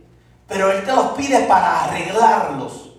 [0.47, 2.91] pero Él te los pide para arreglarlos.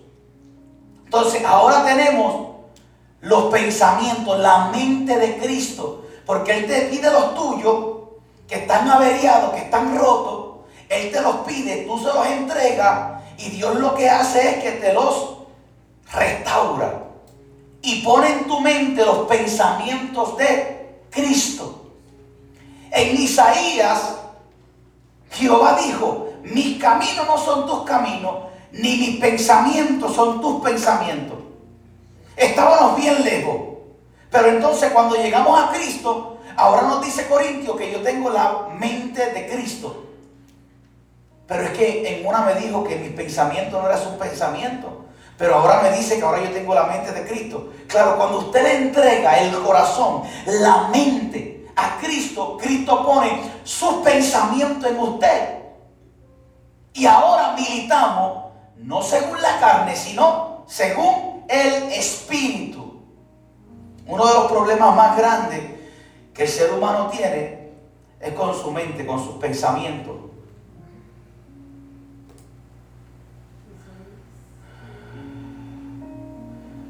[1.04, 2.56] Entonces, ahora tenemos
[3.20, 7.86] los pensamientos, la mente de Cristo, porque Él te pide los tuyos,
[8.48, 10.66] que están averiados, que están rotos.
[10.88, 14.72] Él te los pide, tú se los entregas y Dios lo que hace es que
[14.72, 15.36] te los
[16.12, 17.04] restaura
[17.80, 20.79] y pone en tu mente los pensamientos de
[21.10, 21.92] Cristo.
[22.90, 24.16] En Isaías,
[25.32, 28.34] Jehová dijo, mis caminos no son tus caminos,
[28.72, 31.38] ni mis pensamientos son tus pensamientos.
[32.36, 33.56] Estábamos bien lejos.
[34.30, 39.30] Pero entonces cuando llegamos a Cristo, ahora nos dice Corintio que yo tengo la mente
[39.32, 40.06] de Cristo.
[41.46, 44.90] Pero es que en una me dijo que mis pensamientos no eran sus pensamientos.
[45.40, 47.70] Pero ahora me dice que ahora yo tengo la mente de Cristo.
[47.88, 54.90] Claro, cuando usted le entrega el corazón, la mente a Cristo, Cristo pone sus pensamientos
[54.90, 55.58] en usted.
[56.92, 63.00] Y ahora militamos no según la carne, sino según el Espíritu.
[64.06, 65.62] Uno de los problemas más grandes
[66.34, 67.70] que el ser humano tiene
[68.20, 70.16] es con su mente, con sus pensamientos.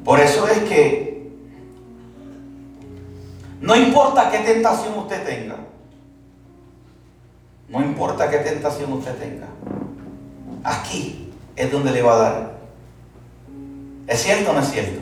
[0.05, 1.30] Por eso es que
[3.61, 5.57] no importa qué tentación usted tenga,
[7.68, 9.46] no importa qué tentación usted tenga,
[10.64, 12.51] aquí es donde le va a dar.
[14.07, 15.01] ¿Es cierto o no es cierto?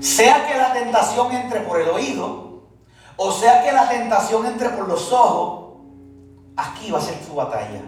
[0.00, 2.62] Sea que la tentación entre por el oído,
[3.16, 5.78] o sea que la tentación entre por los ojos,
[6.56, 7.82] aquí va a ser su batalla.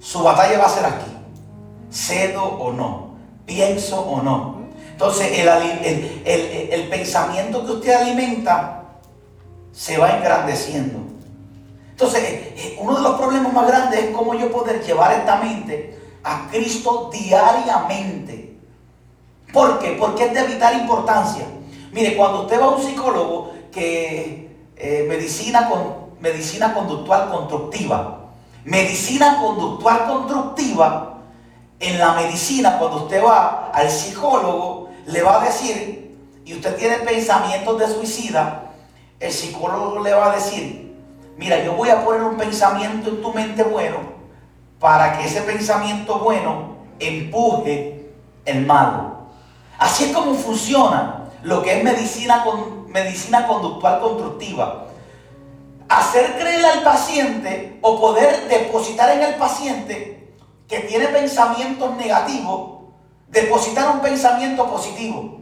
[0.00, 1.19] Su batalla va a ser aquí.
[1.90, 3.16] Cedo o no,
[3.46, 4.60] pienso o no.
[4.92, 8.80] Entonces el, el pensamiento que usted alimenta
[9.72, 11.10] se va engrandeciendo.
[12.00, 15.98] Entonces, eh, uno de los problemas más grandes es cómo yo poder llevar esta mente
[16.24, 18.56] a Cristo diariamente.
[19.52, 19.96] ¿Por qué?
[19.98, 21.44] Porque es de vital importancia.
[21.92, 28.30] Mire, cuando usted va a un psicólogo que eh, medicina, con, medicina conductual constructiva,
[28.64, 31.19] medicina conductual constructiva,
[31.80, 36.14] en la medicina, cuando usted va al psicólogo, le va a decir,
[36.44, 38.64] y usted tiene pensamientos de suicida,
[39.18, 40.94] el psicólogo le va a decir,
[41.38, 43.98] mira, yo voy a poner un pensamiento en tu mente bueno
[44.78, 48.10] para que ese pensamiento bueno empuje
[48.44, 49.20] el malo.
[49.78, 54.86] Así es como funciona lo que es medicina, con, medicina conductual constructiva.
[55.88, 60.19] Hacer creer al paciente o poder depositar en el paciente
[60.70, 62.78] que tiene pensamientos negativos,
[63.26, 65.40] depositar un pensamiento positivo.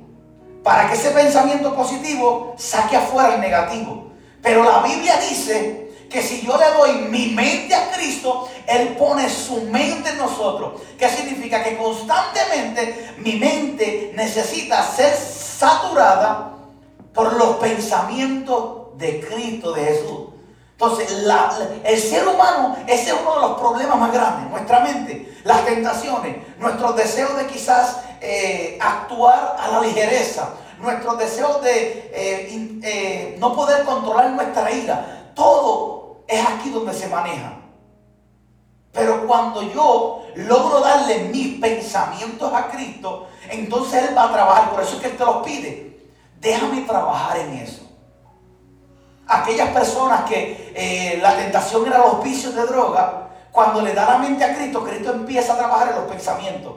[0.64, 4.11] Para que ese pensamiento positivo saque afuera el negativo.
[4.43, 9.29] Pero la Biblia dice que si yo le doy mi mente a Cristo, Él pone
[9.29, 10.81] su mente en nosotros.
[10.99, 11.62] ¿Qué significa?
[11.62, 16.55] Que constantemente mi mente necesita ser saturada
[17.12, 20.28] por los pensamientos de Cristo, de Jesús.
[20.81, 25.64] Entonces, el ser humano, ese es uno de los problemas más grandes, nuestra mente, las
[25.64, 33.37] tentaciones, nuestros deseos de quizás eh, actuar a la ligereza, nuestros deseos de eh, eh,
[33.41, 37.55] no poder controlar nuestra ira, todo es aquí donde se maneja.
[38.93, 44.70] Pero cuando yo logro darle mis pensamientos a Cristo, entonces Él va a trabajar.
[44.70, 46.09] Por eso es que Él te los pide.
[46.41, 47.88] Déjame trabajar en eso.
[49.29, 54.18] Aquellas personas que eh, la tentación era los vicios de droga, cuando le da la
[54.18, 56.72] mente a Cristo, Cristo empieza a trabajar en los pensamientos.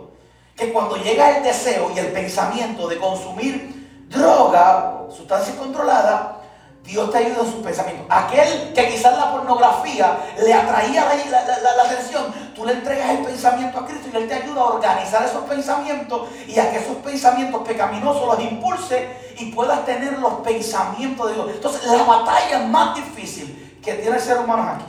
[0.56, 6.41] Que cuando llega el deseo y el pensamiento de consumir droga, sustancia controlada,
[6.84, 8.06] Dios te ayuda en sus pensamientos.
[8.10, 13.86] Aquel que quizás la pornografía le atraía la, atención, tú le entregas el pensamiento a
[13.86, 18.26] Cristo y Él te ayuda a organizar esos pensamientos y a que esos pensamientos pecaminosos
[18.26, 19.08] los impulse
[19.40, 21.52] y puedas tener los pensamientos de Dios.
[21.54, 24.86] Entonces, la batalla más difícil que tiene el ser humano aquí.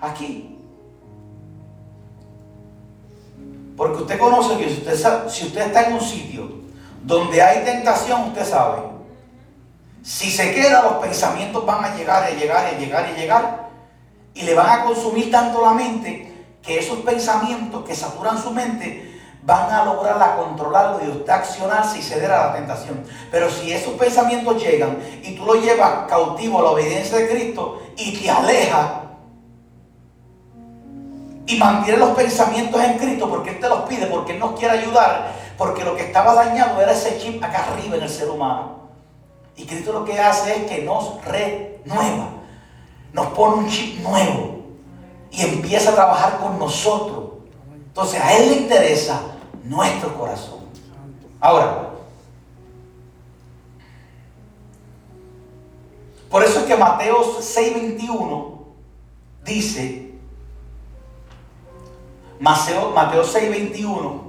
[0.00, 0.58] Aquí.
[3.76, 6.50] Porque usted conoce que si usted, si usted está en un sitio
[7.02, 8.95] donde hay tentación, usted sabe
[10.06, 13.70] si se queda, los pensamientos van a llegar y llegar y llegar y llegar.
[14.34, 16.32] Y le van a consumir tanto la mente
[16.62, 21.98] que esos pensamientos que saturan su mente van a lograr a controlarlo y usted accionarse
[21.98, 23.02] y ceder a la tentación.
[23.32, 27.82] Pero si esos pensamientos llegan y tú lo llevas cautivo a la obediencia de Cristo
[27.96, 29.02] y te aleja
[31.46, 34.78] y mantiene los pensamientos en Cristo porque Él te los pide, porque Él nos quiere
[34.78, 38.85] ayudar, porque lo que estaba dañado era ese chip acá arriba en el ser humano.
[39.56, 42.28] Y Cristo lo que hace es que nos renueva,
[43.12, 44.56] nos pone un chip nuevo
[45.30, 47.24] y empieza a trabajar con nosotros.
[47.88, 49.22] Entonces a Él le interesa
[49.64, 50.60] nuestro corazón.
[51.40, 51.90] Ahora,
[56.30, 58.58] por eso es que Mateo 6:21
[59.44, 60.14] dice,
[62.38, 64.25] Mateo, Mateo 6:21,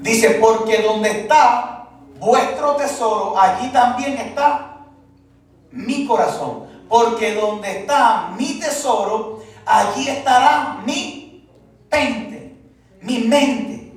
[0.00, 1.88] Dice, porque donde está
[2.18, 4.78] vuestro tesoro, allí también está
[5.70, 6.68] mi corazón.
[6.88, 11.46] porque donde está mi tesoro, allí estará mi
[11.88, 12.56] mente,
[13.00, 13.92] mi mente.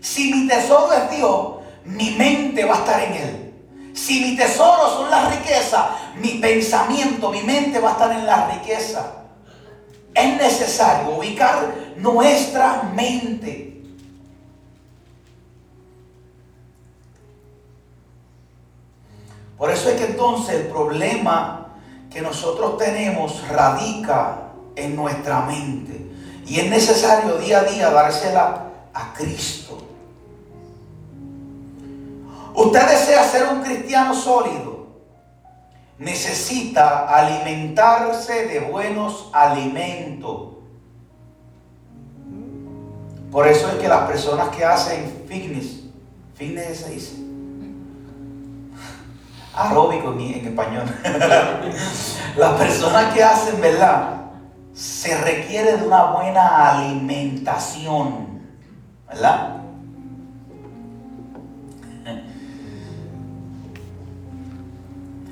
[0.00, 3.54] Si mi tesoro es Dios, mi mente va a estar en él.
[3.94, 5.86] Si mi tesoro son las riquezas,
[6.20, 9.24] mi pensamiento, mi mente va a estar en la riqueza.
[10.14, 13.65] Es necesario ubicar nuestra mente.
[19.58, 21.68] Por eso es que entonces el problema
[22.10, 26.06] que nosotros tenemos radica en nuestra mente.
[26.46, 29.78] Y es necesario día a día dársela a Cristo.
[32.54, 34.86] Usted desea ser un cristiano sólido.
[35.98, 40.54] Necesita alimentarse de buenos alimentos.
[43.30, 45.82] Por eso es que las personas que hacen fitness,
[46.34, 47.25] fitness se dice,
[49.56, 50.84] aeróbico en, español,
[52.36, 54.20] las personas que hacen, ¿verdad?
[54.74, 58.42] Se requiere de una buena alimentación,
[59.08, 59.54] ¿verdad?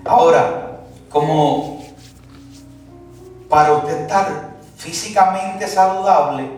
[0.06, 1.82] Ahora, como
[3.48, 6.50] para usted estar físicamente saludable,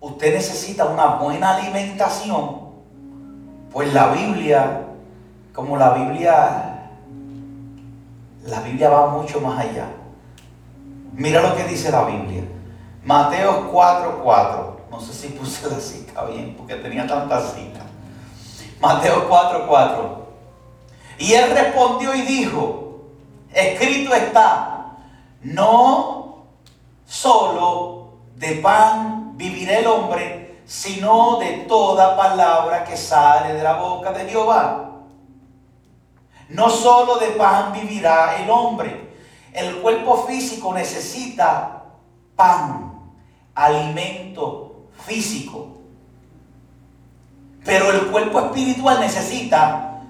[0.00, 2.60] usted necesita una buena alimentación,
[3.72, 4.85] pues la Biblia,
[5.56, 6.90] como la Biblia,
[8.44, 9.88] la Biblia va mucho más allá.
[11.14, 12.44] Mira lo que dice la Biblia.
[13.02, 14.76] Mateo 4:4.
[14.90, 17.84] No sé si puse la cita bien, porque tenía tantas citas.
[18.80, 20.26] Mateo 4:4.
[21.18, 23.06] Y él respondió y dijo,
[23.50, 24.98] escrito está,
[25.40, 26.44] no
[27.06, 34.12] solo de pan vivirá el hombre, sino de toda palabra que sale de la boca
[34.12, 34.85] de Jehová.
[36.48, 39.10] No solo de pan vivirá el hombre.
[39.52, 41.84] El cuerpo físico necesita
[42.36, 42.92] pan,
[43.54, 45.68] alimento físico.
[47.64, 50.02] Pero el cuerpo espiritual necesita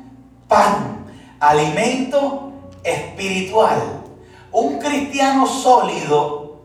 [0.48, 0.96] pan
[1.40, 4.02] alimento espiritual.
[4.52, 6.60] Un cristiano sólido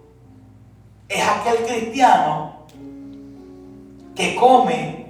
[1.07, 2.53] es aquel cristiano
[4.15, 5.07] que come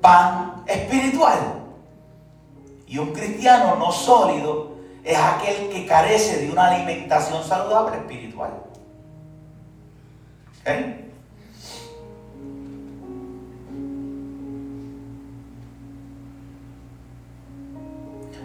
[0.00, 1.55] pan espiritual.
[2.86, 8.50] Y un cristiano no sólido es aquel que carece de una alimentación saludable espiritual.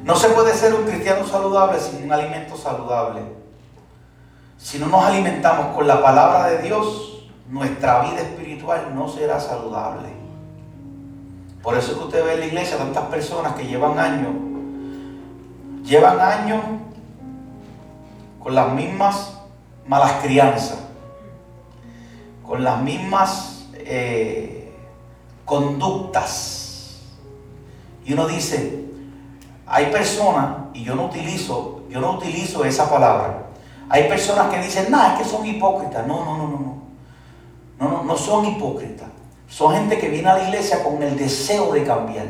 [0.04, 3.22] No se puede ser un cristiano saludable sin un alimento saludable.
[4.58, 10.20] Si no nos alimentamos con la palabra de Dios, nuestra vida espiritual no será saludable.
[11.62, 14.32] Por eso es que usted ve en la iglesia tantas personas que llevan años,
[15.84, 16.62] llevan años
[18.39, 19.38] con las mismas
[19.88, 20.80] malas crianzas,
[22.47, 24.74] con las mismas eh,
[25.45, 27.01] conductas.
[28.03, 28.86] Y uno dice,
[29.68, 33.49] hay personas, y yo no utilizo, yo no utilizo esa palabra.
[33.89, 36.07] Hay personas que dicen, nada, es que son hipócritas.
[36.07, 36.82] No, no, no, no, no.
[37.80, 39.01] No, no, no son hipócritas.
[39.52, 42.28] Son gente que viene a la iglesia con el deseo de cambiar.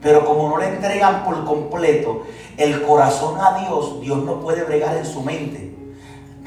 [0.00, 2.22] Pero como no le entregan por completo
[2.56, 5.74] el corazón a Dios, Dios no puede bregar en su mente.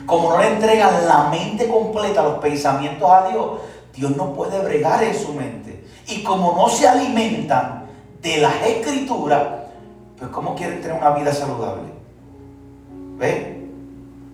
[0.05, 3.45] Como no le entregan la mente completa, los pensamientos a Dios,
[3.93, 5.83] Dios no puede bregar en su mente.
[6.07, 7.85] Y como no se alimentan
[8.21, 9.45] de las escrituras,
[10.17, 11.91] pues ¿cómo quieren tener una vida saludable?
[13.17, 13.67] ¿Ve?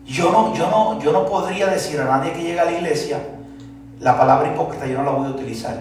[0.06, 3.31] Yo no, yo, no, yo no podría decir a nadie que llega a la iglesia
[4.02, 5.80] la palabra hipócrita, yo no la voy a utilizar.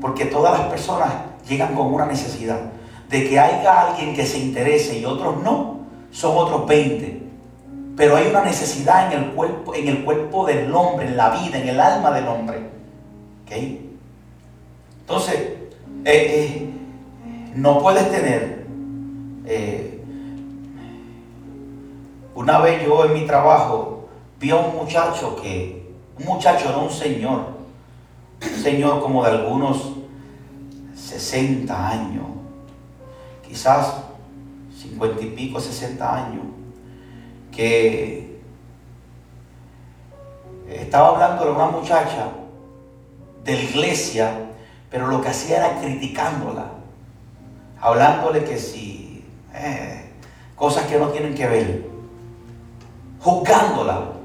[0.00, 1.12] Porque todas las personas
[1.46, 2.58] llegan con una necesidad.
[3.10, 5.80] De que haya alguien que se interese y otros no,
[6.10, 7.22] son otros 20.
[7.96, 11.58] Pero hay una necesidad en el cuerpo, en el cuerpo del hombre, en la vida,
[11.58, 12.70] en el alma del hombre.
[13.44, 13.96] ¿Okay?
[15.00, 15.56] Entonces, eh,
[16.04, 16.70] eh,
[17.54, 18.66] no puedes tener
[19.46, 19.98] eh,
[22.34, 25.77] una vez yo en mi trabajo vi a un muchacho que,
[26.18, 27.46] un muchacho no un señor,
[28.42, 29.92] un señor como de algunos
[30.94, 32.26] 60 años,
[33.46, 34.04] quizás
[34.80, 36.44] 50 y pico, 60 años,
[37.52, 38.40] que
[40.68, 42.28] estaba hablando de una muchacha
[43.44, 44.32] de la iglesia,
[44.90, 46.66] pero lo que hacía era criticándola,
[47.80, 50.12] hablándole que si eh,
[50.56, 51.88] cosas que no tienen que ver,
[53.20, 54.17] juzgándola.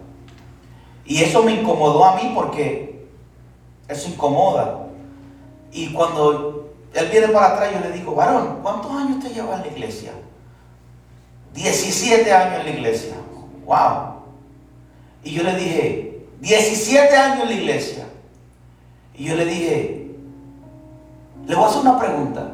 [1.06, 3.08] Y eso me incomodó a mí porque
[3.88, 4.88] eso incomoda.
[5.72, 9.62] Y cuando él viene para atrás, yo le digo, varón, ¿cuántos años te lleva en
[9.62, 10.12] la iglesia?
[11.54, 13.16] 17 años en la iglesia.
[13.66, 14.14] wow.
[15.24, 18.06] Y yo le dije, 17 años en la iglesia.
[19.16, 20.12] Y yo le dije,
[21.48, 22.52] le voy a hacer una pregunta.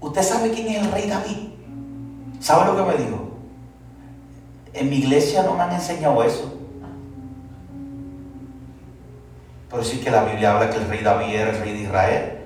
[0.00, 1.48] ¿Usted sabe quién es el rey David?
[2.40, 3.30] ¿Sabe lo que me dijo?
[4.72, 6.55] En mi iglesia no me han enseñado eso.
[9.70, 12.36] Pero sí que la Biblia habla que el rey David era el rey de Israel.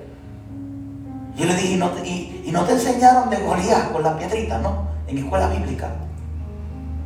[1.35, 4.87] Yo le dije, ¿y no te, enseñaron de Goliat con la piedrita, no?
[5.07, 5.89] En escuela bíblica.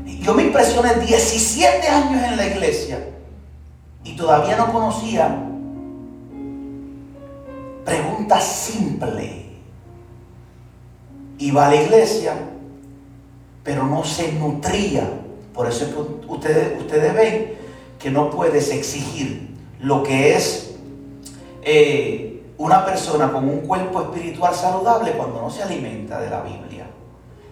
[0.05, 2.99] yo me impresioné 17 años en la iglesia
[4.03, 5.43] y todavía no conocía
[7.83, 9.31] preguntas simples.
[11.37, 12.33] Iba a la iglesia,
[13.63, 15.09] pero no se nutría.
[15.53, 17.53] Por eso es que ustedes, ustedes ven
[17.99, 20.75] que no puedes exigir lo que es
[21.63, 26.87] eh, una persona con un cuerpo espiritual saludable cuando no se alimenta de la Biblia.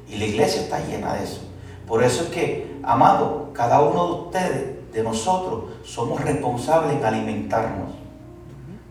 [0.07, 1.41] Y la iglesia está llena de eso.
[1.87, 7.89] Por eso es que, amado, cada uno de ustedes, de nosotros, somos responsables en alimentarnos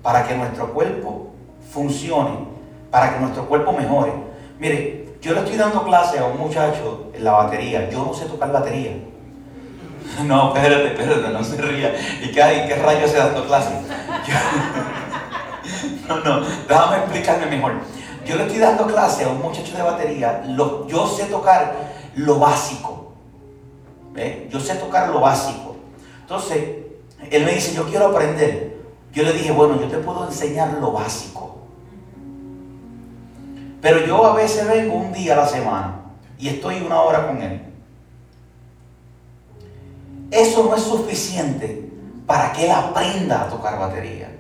[0.03, 1.29] para que nuestro cuerpo
[1.71, 2.47] funcione,
[2.91, 4.13] para que nuestro cuerpo mejore.
[4.59, 7.89] Mire, yo le estoy dando clase a un muchacho en la batería.
[7.89, 8.93] Yo no sé tocar batería.
[10.25, 11.95] No, espérate, espérate, no se ría.
[12.23, 13.71] ¿Y qué, qué rayos se dando clase?
[16.09, 17.73] no, no, déjame explicarme mejor.
[18.27, 20.45] Yo le estoy dando clase a un muchacho de batería.
[20.47, 21.75] yo sé tocar
[22.15, 23.15] lo básico.
[24.51, 25.77] Yo sé tocar lo básico.
[26.21, 26.63] Entonces,
[27.31, 28.77] él me dice, yo quiero aprender.
[29.13, 31.59] Yo le dije, bueno, yo te puedo enseñar lo básico.
[33.81, 35.97] Pero yo a veces vengo un día a la semana
[36.39, 37.72] y estoy una hora con él.
[40.33, 41.91] Eso no es suficiente
[42.27, 44.31] para que él aprenda a tocar batería.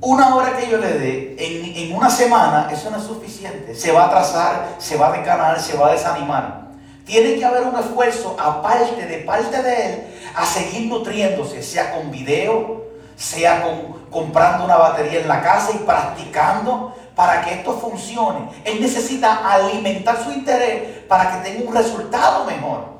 [0.00, 3.74] Una hora que yo le dé en, una semana, eso no es suficiente.
[3.74, 6.68] Se va a atrasar, se va a decanar, se va a desanimar.
[7.04, 10.04] Tiene que haber un esfuerzo aparte de parte de él
[10.36, 12.84] a seguir nutriéndose, sea con video,
[13.16, 18.50] sea con, comprando una batería en la casa y practicando para que esto funcione.
[18.64, 22.99] Él necesita alimentar su interés para que tenga un resultado mejor.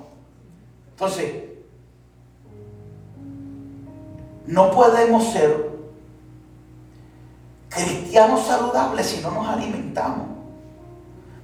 [1.00, 1.32] Entonces,
[4.46, 5.70] no podemos ser
[7.70, 10.26] cristianos saludables si no nos alimentamos.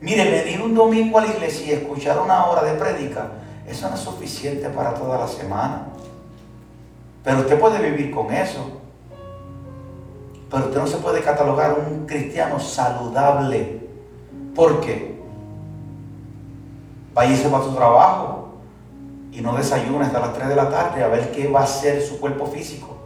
[0.03, 3.29] Mire, venir un domingo a la iglesia y escuchar una hora de prédica,
[3.67, 5.87] eso no es suficiente para toda la semana.
[7.25, 8.83] Pero usted puede vivir con eso.
[10.51, 13.89] Pero usted no se puede catalogar un cristiano saludable.
[14.55, 15.19] ¿Por qué?
[17.15, 18.46] Váyase para su trabajo,
[19.37, 22.01] y no desayuna hasta las 3 de la tarde a ver qué va a hacer
[22.01, 22.97] su cuerpo físico.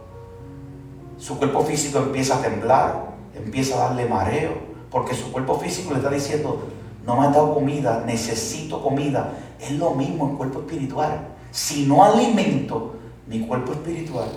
[1.17, 4.53] Su cuerpo físico empieza a temblar, empieza a darle mareo,
[4.89, 6.69] porque su cuerpo físico le está diciendo,
[7.05, 9.33] no me has dado comida, necesito comida.
[9.59, 11.27] Es lo mismo en cuerpo espiritual.
[11.51, 12.95] Si no alimento
[13.27, 14.29] mi cuerpo espiritual,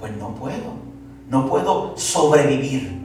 [0.00, 0.74] pues no puedo.
[1.30, 3.00] No puedo sobrevivir.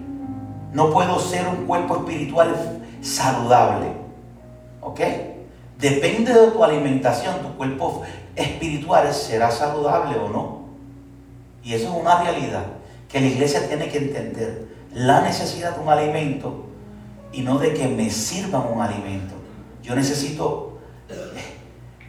[0.74, 3.92] No puedo ser un cuerpo espiritual saludable.
[4.82, 5.02] ¿Ok?
[5.80, 8.04] Depende de tu alimentación, tu cuerpo
[8.36, 10.60] espiritual será saludable o no.
[11.64, 12.66] Y eso es una realidad
[13.08, 14.68] que la iglesia tiene que entender.
[14.94, 16.66] La necesidad de un alimento
[17.32, 19.36] y no de que me sirvan un alimento.
[19.82, 20.80] Yo necesito...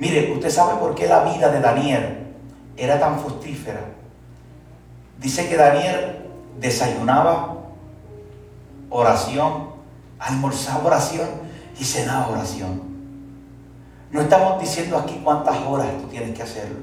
[0.00, 2.26] Mire, usted sabe por qué la vida de Daniel
[2.76, 3.84] era tan fructífera.
[5.20, 6.26] Dice que Daniel
[6.58, 7.56] desayunaba
[8.88, 9.68] oración,
[10.18, 11.28] almorzaba oración
[11.78, 12.89] y cenaba oración.
[14.10, 16.78] No estamos diciendo aquí cuántas horas tú tienes que hacerlo.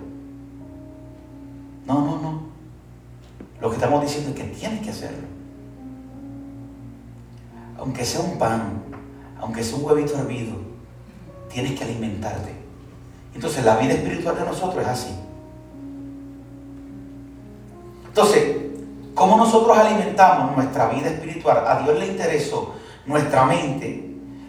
[1.85, 2.41] No, no, no.
[3.59, 5.27] Lo que estamos diciendo es que tienes que hacerlo.
[7.77, 8.83] Aunque sea un pan,
[9.39, 10.55] aunque sea un huevito hervido,
[11.51, 12.53] tienes que alimentarte.
[13.35, 15.15] Entonces la vida espiritual de nosotros es así.
[18.07, 18.57] Entonces,
[19.13, 21.67] ¿cómo nosotros alimentamos nuestra vida espiritual?
[21.67, 22.73] A Dios le interesó
[23.05, 24.06] nuestra mente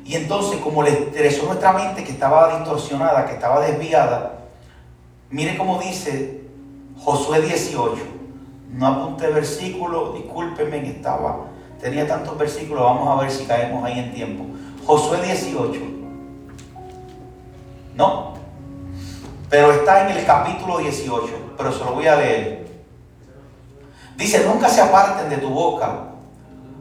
[0.08, 4.38] y entonces, como le interesó nuestra mente que estaba distorsionada, que estaba desviada,
[5.28, 6.44] mire cómo dice
[6.98, 7.94] Josué 18.
[8.72, 11.40] No apunté versículo, discúlpenme, estaba,
[11.78, 14.46] tenía tantos versículos, vamos a ver si caemos ahí en tiempo.
[14.86, 15.78] Josué 18.
[17.94, 18.32] No,
[19.50, 21.26] pero está en el capítulo 18,
[21.58, 22.66] pero se lo voy a leer.
[24.16, 26.04] Dice, nunca se aparten de tu boca,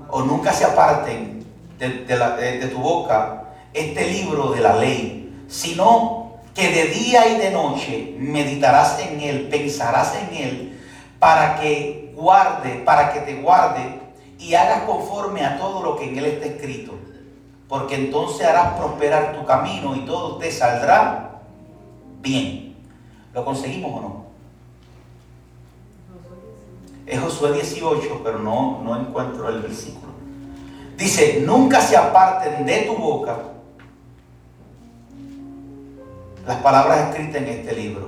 [0.10, 1.37] o nunca se aparten
[1.78, 8.16] de, tu boca este libro de la ley, sino que de día y de noche
[8.18, 10.80] meditarás en él, pensarás en él,
[11.20, 14.00] para que guarde, para que te guarde
[14.40, 16.94] y hagas conforme a todo lo que en él está escrito.
[17.68, 21.42] porque entonces harás prosperar tu camino y todo te saldrá
[22.22, 22.76] bien.
[23.34, 24.26] ¿Lo conseguimos o no?
[27.06, 30.07] Es Josué 18, pero no, no encuentro el versículo.
[30.98, 33.38] Dice, nunca se aparten de tu boca
[36.48, 38.08] las palabras escritas en este libro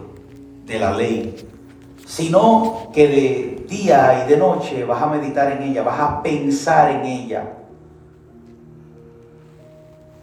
[0.66, 1.48] de la ley,
[2.08, 6.92] sino que de día y de noche vas a meditar en ella, vas a pensar
[6.92, 7.54] en ella.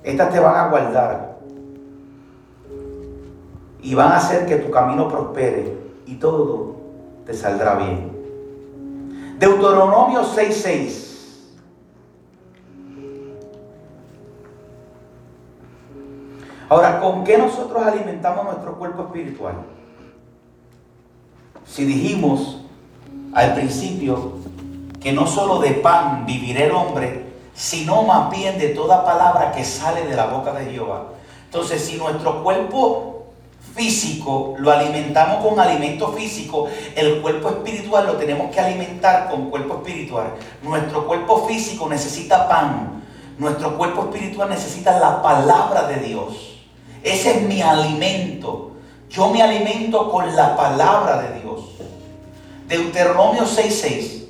[0.02, 1.36] Estas te van a guardar
[3.82, 5.72] y van a hacer que tu camino prospere
[6.06, 6.74] y todo
[7.26, 8.10] te saldrá bien.
[9.38, 11.15] Deuteronomio 6:6
[16.68, 19.54] Ahora, ¿con qué nosotros alimentamos nuestro cuerpo espiritual?
[21.64, 22.62] Si dijimos
[23.34, 24.32] al principio
[25.00, 29.64] que no solo de pan vivirá el hombre, sino más bien de toda palabra que
[29.64, 31.06] sale de la boca de Jehová.
[31.44, 33.26] Entonces, si nuestro cuerpo
[33.74, 39.74] físico lo alimentamos con alimento físico, el cuerpo espiritual lo tenemos que alimentar con cuerpo
[39.74, 40.34] espiritual.
[40.62, 43.04] Nuestro cuerpo físico necesita pan,
[43.38, 46.55] nuestro cuerpo espiritual necesita la palabra de Dios.
[47.02, 48.72] Ese es mi alimento.
[49.08, 51.60] Yo me alimento con la palabra de Dios.
[52.68, 54.26] Deuteronomio 6:6.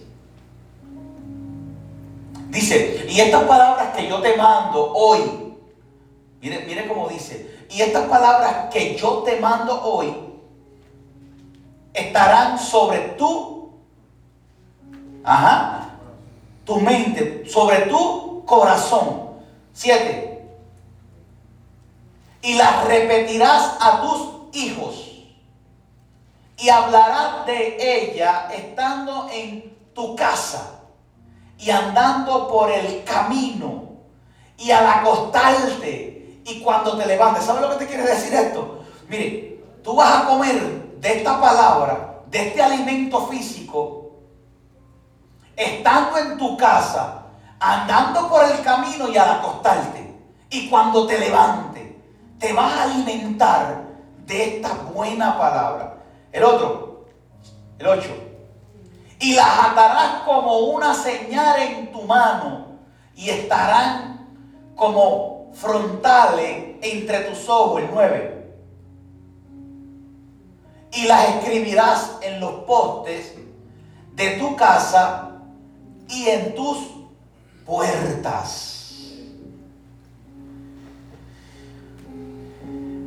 [2.51, 5.21] Dice, y estas palabras que yo te mando hoy,
[6.41, 10.15] mire, mire cómo dice, y estas palabras que yo te mando hoy
[11.93, 13.71] estarán sobre tu,
[15.25, 15.99] ajá,
[16.65, 19.27] tu mente, sobre tu corazón.
[19.73, 20.36] Siete
[22.47, 24.95] y las repetirás a tus hijos
[26.57, 30.79] y hablarás de ella estando en tu casa
[31.59, 33.97] y andando por el camino
[34.57, 37.43] y al acostarte y cuando te levantes.
[37.43, 38.85] ¿Sabes lo que te quiere decir esto?
[39.09, 44.13] Mire, tú vas a comer de esta palabra, de este alimento físico,
[45.57, 47.25] estando en tu casa,
[47.59, 50.15] andando por el camino y al acostarte
[50.49, 51.76] y cuando te levantes
[52.39, 53.85] te vas a alimentar
[54.27, 55.97] de esta buena palabra.
[56.33, 57.07] El otro,
[57.79, 58.09] el 8.
[59.21, 62.67] Y las atarás como una señal en tu mano
[63.15, 64.29] y estarán
[64.75, 67.83] como frontales entre tus ojos.
[67.83, 68.55] El 9.
[70.93, 73.35] Y las escribirás en los postes
[74.15, 75.31] de tu casa
[76.09, 76.79] y en tus
[77.65, 78.76] puertas.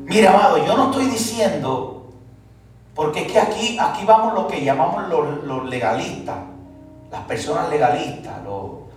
[0.10, 2.08] Mira, amado, yo no estoy diciendo,
[2.96, 6.36] porque es que aquí, aquí vamos lo que llamamos los, legalistas,
[7.12, 8.88] las personas legalistas, lo,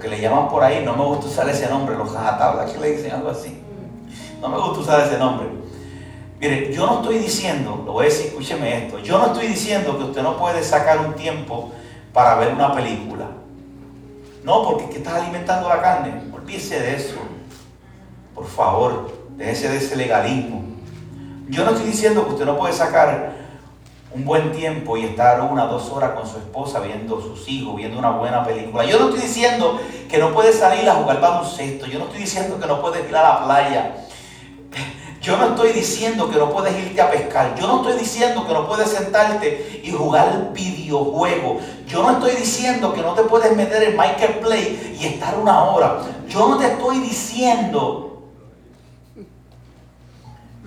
[0.00, 2.92] que le llaman por ahí, no me gusta usar ese nombre, los jajatablas que le
[2.92, 3.62] dicen algo así.
[4.40, 5.48] No me gusta usar ese nombre.
[6.40, 9.98] Mire, yo no estoy diciendo, lo voy a decir, escúcheme esto, yo no estoy diciendo
[9.98, 11.72] que usted no puede sacar un tiempo
[12.14, 13.26] para ver una película.
[14.44, 16.22] No, porque es que estás alimentando la carne.
[16.32, 17.16] Olvídese de eso.
[18.34, 19.15] Por favor.
[19.36, 20.64] Déjese de ese legalismo.
[21.48, 23.36] Yo no estoy diciendo que usted no puede sacar
[24.12, 27.76] un buen tiempo y estar una o dos horas con su esposa viendo sus hijos,
[27.76, 28.84] viendo una buena película.
[28.84, 29.78] Yo no estoy diciendo
[30.08, 31.86] que no puede salir a jugar baloncesto.
[31.86, 33.96] Yo no estoy diciendo que no puedes ir a la playa.
[35.20, 37.54] Yo no estoy diciendo que no puedes irte a pescar.
[37.58, 41.62] Yo no estoy diciendo que no puedes sentarte y jugar videojuegos.
[41.86, 45.64] Yo no estoy diciendo que no te puedes meter en Michael Play y estar una
[45.64, 45.98] hora.
[46.28, 48.05] Yo no te estoy diciendo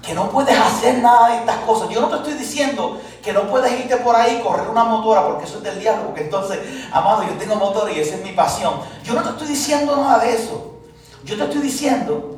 [0.01, 1.89] que no puedes hacer nada de estas cosas.
[1.89, 5.45] Yo no te estoy diciendo que no puedes irte por ahí correr una motora, porque
[5.45, 6.59] eso es del diablo, porque entonces,
[6.91, 8.75] amado, yo tengo motor y esa es mi pasión.
[9.03, 10.79] Yo no te estoy diciendo nada de eso.
[11.25, 12.37] Yo te estoy diciendo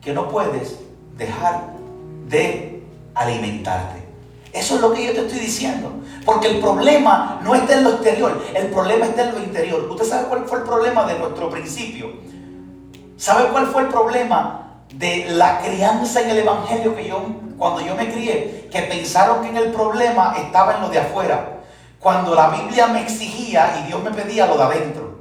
[0.00, 0.76] que no puedes
[1.16, 1.74] dejar
[2.28, 2.82] de
[3.14, 4.04] alimentarte.
[4.52, 5.90] Eso es lo que yo te estoy diciendo.
[6.24, 9.86] Porque el problema no está en lo exterior, el problema está en lo interior.
[9.90, 12.12] ¿Usted sabe cuál fue el problema de nuestro principio?
[13.16, 14.63] ¿Sabe cuál fue el problema
[14.98, 17.20] de la crianza en el Evangelio que yo,
[17.58, 21.60] cuando yo me crié, que pensaron que en el problema estaba en lo de afuera,
[21.98, 25.14] cuando la Biblia me exigía y Dios me pedía lo de adentro.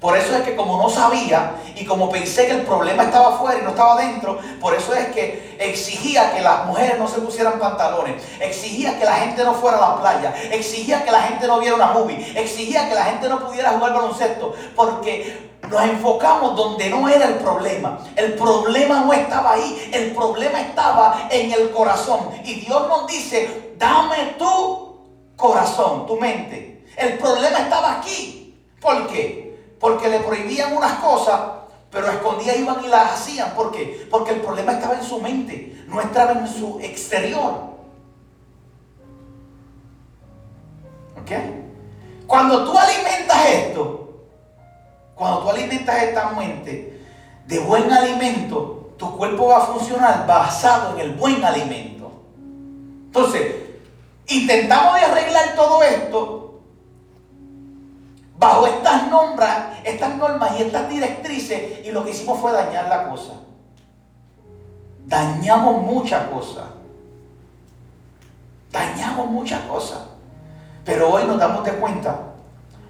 [0.00, 3.58] Por eso es que como no sabía y como pensé que el problema estaba afuera
[3.58, 7.58] y no estaba adentro, por eso es que exigía que las mujeres no se pusieran
[7.58, 11.58] pantalones, exigía que la gente no fuera a la playa, exigía que la gente no
[11.60, 16.88] viera una movie, exigía que la gente no pudiera jugar baloncesto, porque nos enfocamos donde
[16.90, 17.98] no era el problema.
[18.14, 22.30] El problema no estaba ahí, el problema estaba en el corazón.
[22.44, 24.96] Y Dios nos dice, dame tu
[25.36, 26.84] corazón, tu mente.
[26.96, 28.54] El problema estaba aquí.
[28.80, 29.74] ¿Por qué?
[29.80, 31.40] Porque le prohibían unas cosas,
[31.90, 33.50] pero escondía iban y las hacían.
[33.54, 34.06] ¿Por qué?
[34.10, 37.76] Porque el problema estaba en su mente, no estaba en su exterior.
[41.20, 41.32] ¿Ok?
[42.26, 44.05] Cuando tú alimentas esto,
[45.16, 47.02] cuando tú alimentas esta mente
[47.46, 52.12] de buen alimento, tu cuerpo va a funcionar basado en el buen alimento.
[53.06, 53.56] Entonces,
[54.26, 56.60] intentamos arreglar todo esto
[58.38, 63.08] bajo estas normas, estas normas y estas directrices y lo que hicimos fue dañar la
[63.08, 63.32] cosa.
[65.06, 66.64] Dañamos muchas cosas.
[68.70, 70.00] Dañamos muchas cosas.
[70.84, 72.20] Pero hoy nos damos de cuenta,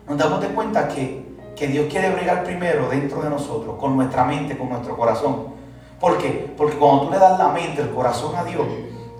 [0.08, 1.25] nos damos de cuenta que,
[1.56, 5.54] que Dios quiere bregar primero dentro de nosotros, con nuestra mente, con nuestro corazón.
[5.98, 6.52] ¿Por qué?
[6.56, 8.66] Porque cuando tú le das la mente, el corazón a Dios,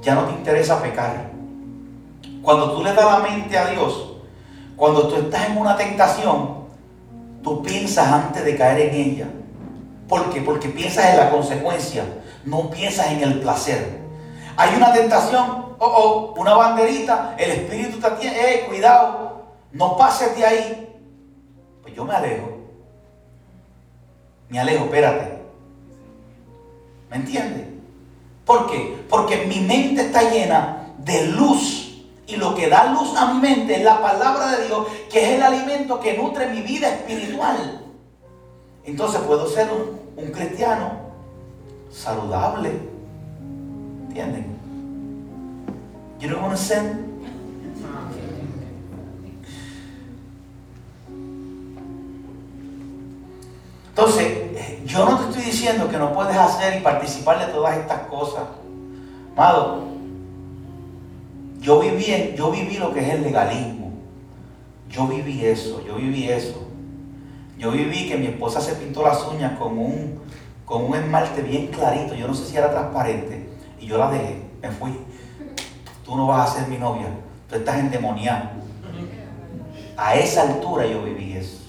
[0.03, 1.31] ya no te interesa pecar.
[2.43, 4.13] Cuando tú le das la mente a Dios,
[4.77, 6.67] cuando tú estás en una tentación,
[7.43, 9.27] tú piensas antes de caer en ella.
[10.07, 10.43] ¿Por qué?
[10.43, 12.05] Porque piensas en la consecuencia,
[12.45, 14.01] no piensas en el placer.
[14.57, 20.37] Hay una tentación, oh, oh, una banderita, el espíritu te tiene, eh, cuidado, no pases
[20.37, 20.86] de ahí.
[21.97, 22.49] Yo me alejo.
[24.51, 25.39] Me alejo, espérate.
[27.11, 27.67] ¿Me entiendes?
[28.45, 29.03] ¿Por qué?
[29.09, 33.77] Porque mi mente está llena de luz y lo que da luz a mi mente
[33.77, 37.83] es la palabra de Dios, que es el alimento que nutre mi vida espiritual.
[38.85, 40.91] Entonces puedo ser un, cristiano
[41.91, 42.73] saludable.
[44.09, 44.57] ¿Entienden?
[46.19, 47.06] You I'm saying?
[53.99, 58.01] Entonces, yo no te estoy diciendo que no puedes hacer y participar de todas estas
[58.09, 58.43] cosas.
[59.35, 59.85] Amado,
[61.61, 63.93] yo viví, yo viví lo que es el legalismo.
[64.91, 66.69] Yo viví eso, yo viví eso.
[67.57, 70.21] Yo viví que mi esposa se pintó las uñas con un,
[70.67, 72.15] con un esmalte bien clarito.
[72.15, 73.49] Yo no sé si era transparente.
[73.81, 74.91] Y yo la dejé, me fui.
[76.05, 77.09] Tú no vas a ser mi novia.
[77.49, 78.51] Tú estás endemoniado.
[79.97, 81.66] A esa altura yo viví eso.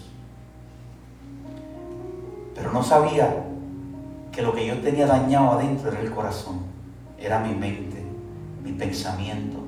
[2.58, 3.44] Pero no sabía
[4.32, 6.62] que lo que yo tenía dañado adentro era el corazón.
[7.18, 8.04] Era mi mente,
[8.64, 9.68] mi pensamiento.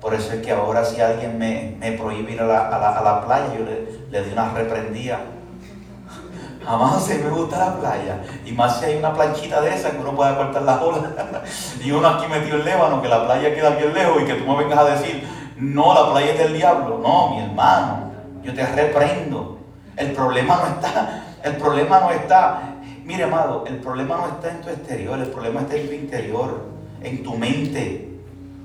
[0.00, 3.86] Por eso es que ahora si alguien me, prohíbe ir a la, playa, yo le,
[4.10, 5.20] le doy una reprendida.
[6.64, 8.22] Jamás se me gusta la playa.
[8.46, 11.02] Y más si hay una planchita de esa que uno puede cortar las olas.
[11.84, 14.46] y uno aquí metido en Lébano, que la playa queda bien lejos y que tú
[14.46, 16.98] me vengas a decir, no, la playa es del diablo.
[17.02, 18.10] No, mi hermano,
[18.42, 19.58] yo te reprendo.
[20.00, 22.74] El problema no está, el problema no está,
[23.04, 26.64] mire amado, el problema no está en tu exterior, el problema está en tu interior,
[27.02, 28.08] en tu mente.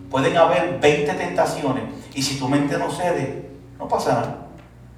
[0.09, 1.83] Pueden haber 20 tentaciones
[2.13, 4.47] y si tu mente no cede, no pasa nada.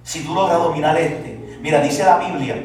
[0.03, 2.55] Si tú logras dominar este, mira, dice la Biblia,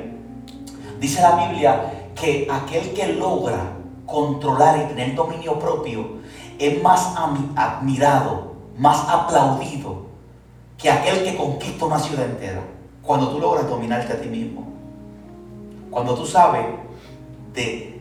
[1.01, 3.73] dice la Biblia que aquel que logra
[4.05, 6.19] controlar y tener dominio propio
[6.59, 7.15] es más
[7.57, 10.09] admirado, más aplaudido
[10.77, 12.61] que aquel que conquista una ciudad entera.
[13.03, 14.67] Cuando tú logras dominarte a ti mismo.
[15.91, 16.65] Cuando tú sabes
[17.53, 18.01] de,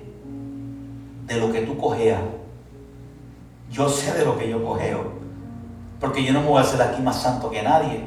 [1.26, 2.20] de lo que tú cojeas
[3.72, 5.22] yo sé de lo que yo cogeo.
[6.00, 8.04] Porque yo no me voy a hacer aquí más santo que nadie.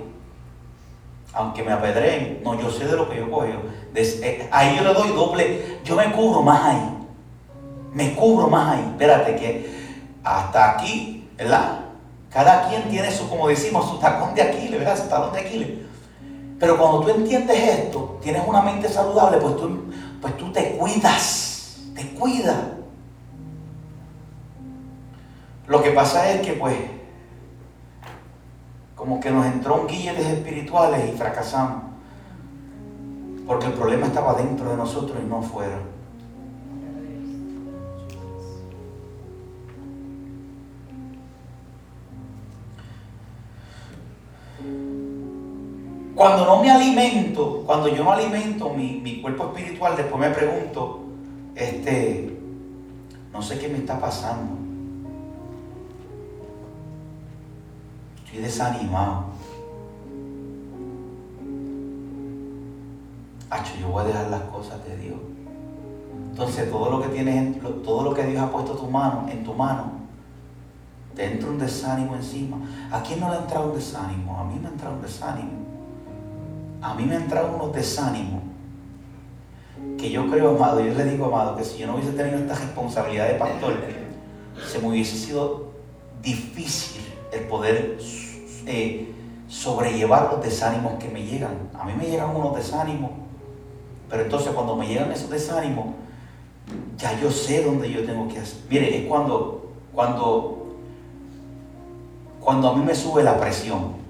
[1.33, 2.41] Aunque me apedreen.
[2.45, 3.61] No, yo sé de lo que yo cogeo.
[3.95, 5.81] Eh, ahí yo le doy doble.
[5.85, 6.99] Yo me cubro más ahí.
[7.93, 8.85] Me cubro más ahí.
[8.91, 9.75] Espérate que
[10.23, 11.81] hasta aquí, ¿verdad?
[12.31, 14.99] Cada quien tiene su, como decimos, su tacón de Aquiles, ¿verdad?
[14.99, 15.69] Su talón de Aquiles.
[16.59, 21.81] Pero cuando tú entiendes esto, tienes una mente saludable, pues tú, pues tú te cuidas.
[21.95, 22.59] Te cuidas.
[25.67, 26.77] Lo que pasa es que pues
[28.95, 31.83] como que nos entró un guilletes espirituales y fracasamos.
[33.47, 35.79] Porque el problema estaba dentro de nosotros y no fuera.
[46.15, 51.01] Cuando no me alimento, cuando yo no alimento mi, mi cuerpo espiritual, después me pregunto,
[51.55, 52.39] este,
[53.33, 54.65] no sé qué me está pasando.
[58.41, 59.25] desanimado.
[63.51, 65.19] Hacho, yo voy a dejar las cosas de Dios.
[66.31, 69.55] Entonces todo lo que tienes, todo lo que Dios ha puesto tu mano, en tu
[69.55, 69.93] mano,
[71.15, 72.57] te entra un desánimo encima.
[72.91, 74.37] ¿A quién no le ha entrado un desánimo?
[74.39, 75.64] A mí me ha entrado un desánimo.
[76.85, 78.43] A mí me ha entrado unos desánimos.
[79.97, 82.55] Que yo creo, amado, yo le digo, amado, que si yo no hubiese tenido esta
[82.55, 83.73] responsabilidad de pastor,
[84.71, 85.71] se me hubiese sido
[86.21, 87.01] difícil
[87.33, 87.97] el poder
[88.67, 89.15] eh,
[89.49, 91.71] sobrellevar los desánimos que me llegan.
[91.73, 93.13] A mí me llegan unos desánimos
[94.11, 95.87] Pero entonces cuando me llegan esos desánimos,
[96.99, 98.59] ya yo sé dónde yo tengo que hacer.
[98.69, 100.77] Mire, es cuando, cuando,
[102.41, 104.04] cuando a mí me sube la presión.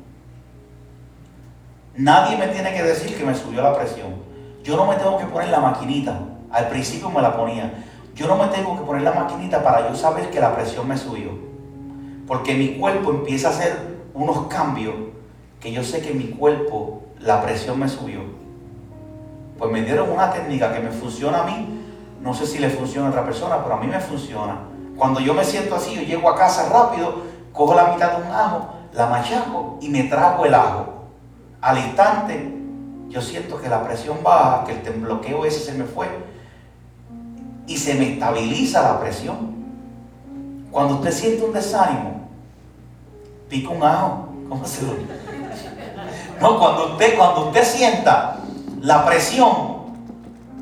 [1.97, 4.15] Nadie me tiene que decir que me subió la presión.
[4.65, 6.19] Yo no me tengo que poner la maquinita.
[6.51, 7.85] Al principio me la ponía.
[8.17, 10.97] Yo no me tengo que poner la maquinita para yo saber que la presión me
[10.97, 11.31] subió.
[12.27, 13.79] Porque mi cuerpo empieza a hacer
[14.13, 14.95] unos cambios
[15.61, 18.21] que yo sé que mi cuerpo, la presión me subió.
[19.57, 21.81] Pues me dieron una técnica que me funciona a mí.
[22.21, 24.59] No sé si le funciona a otra persona, pero a mí me funciona.
[24.97, 27.23] Cuando yo me siento así, yo llego a casa rápido,
[27.53, 30.94] cojo la mitad de un ajo, la machaco y me trago el ajo.
[31.65, 32.55] Al instante,
[33.09, 36.07] yo siento que la presión baja, que el bloqueo ese se me fue
[37.67, 39.65] y se me estabiliza la presión.
[40.71, 42.29] Cuando usted siente un desánimo,
[43.49, 44.29] pica un ajo.
[44.51, 44.93] ¿Cómo se lo
[46.39, 48.41] No, cuando usted, cuando usted sienta
[48.83, 49.85] la presión,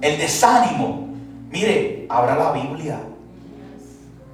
[0.01, 1.09] el desánimo,
[1.51, 3.01] mire, abra la Biblia.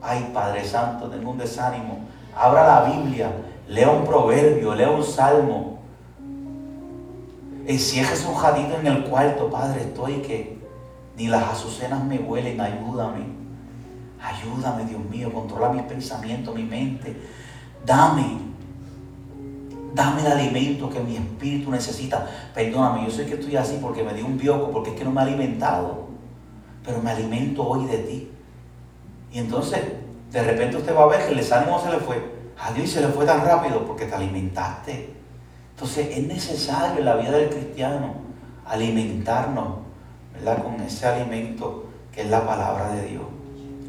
[0.02, 2.00] Ay, Padre Santo, tengo un desánimo.
[2.36, 3.32] Abra la Biblia,
[3.68, 5.77] lea un proverbio, lea un salmo.
[7.68, 10.58] Encierres un jadito en el cuarto, Padre, estoy que
[11.18, 13.26] ni las azucenas me huelen, ayúdame.
[14.18, 17.14] Ayúdame, Dios mío, controla mis pensamientos, mi mente.
[17.84, 18.38] Dame,
[19.94, 22.26] dame el alimento que mi espíritu necesita.
[22.54, 25.10] Perdóname, yo sé que estoy así porque me dio un bioco, porque es que no
[25.10, 26.06] me he alimentado.
[26.82, 28.30] Pero me alimento hoy de ti.
[29.30, 29.82] Y entonces,
[30.32, 32.32] de repente usted va a ver que el desánimo se le fue.
[32.58, 35.17] A Dios se le fue tan rápido porque te alimentaste.
[35.78, 38.14] Entonces es necesario en la vida del cristiano
[38.66, 39.78] alimentarnos
[40.64, 43.22] con ese alimento que es la palabra de Dios.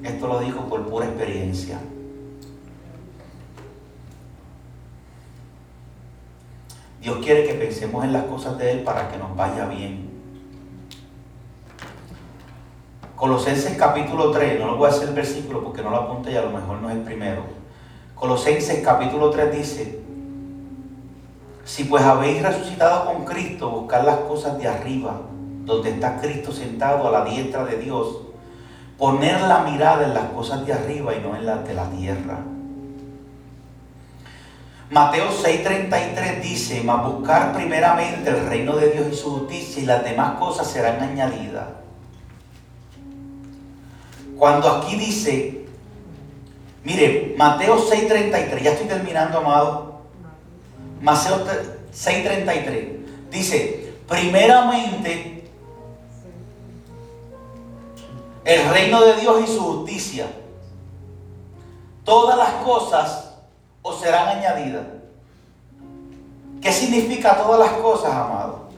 [0.03, 1.79] Esto lo digo por pura experiencia.
[7.01, 10.11] Dios quiere que pensemos en las cosas de Él para que nos vaya bien.
[13.15, 16.35] Colosenses capítulo 3, no lo voy a hacer el versículo porque no lo apunte y
[16.35, 17.45] a lo mejor no es el primero.
[18.13, 20.08] Colosenses capítulo 3 dice,
[21.69, 25.21] si pues habéis resucitado con Cristo, buscar las cosas de arriba
[25.65, 28.21] donde está Cristo sentado a la diestra de Dios,
[28.97, 32.39] poner la mirada en las cosas de arriba y no en las de la tierra.
[34.89, 40.03] Mateo 6:33 dice, mas buscar primeramente el reino de Dios y su justicia y las
[40.03, 41.67] demás cosas serán añadidas.
[44.39, 45.67] Cuando aquí dice,
[46.83, 49.88] mire, Mateo 6:33, ya estoy terminando, amado.
[51.01, 51.45] Mateo
[51.93, 55.49] 6:33 dice, primeramente
[58.45, 60.27] el reino de Dios y su justicia,
[62.03, 63.33] todas las cosas
[63.81, 64.83] os serán añadidas.
[66.61, 68.69] ¿Qué significa todas las cosas, amado?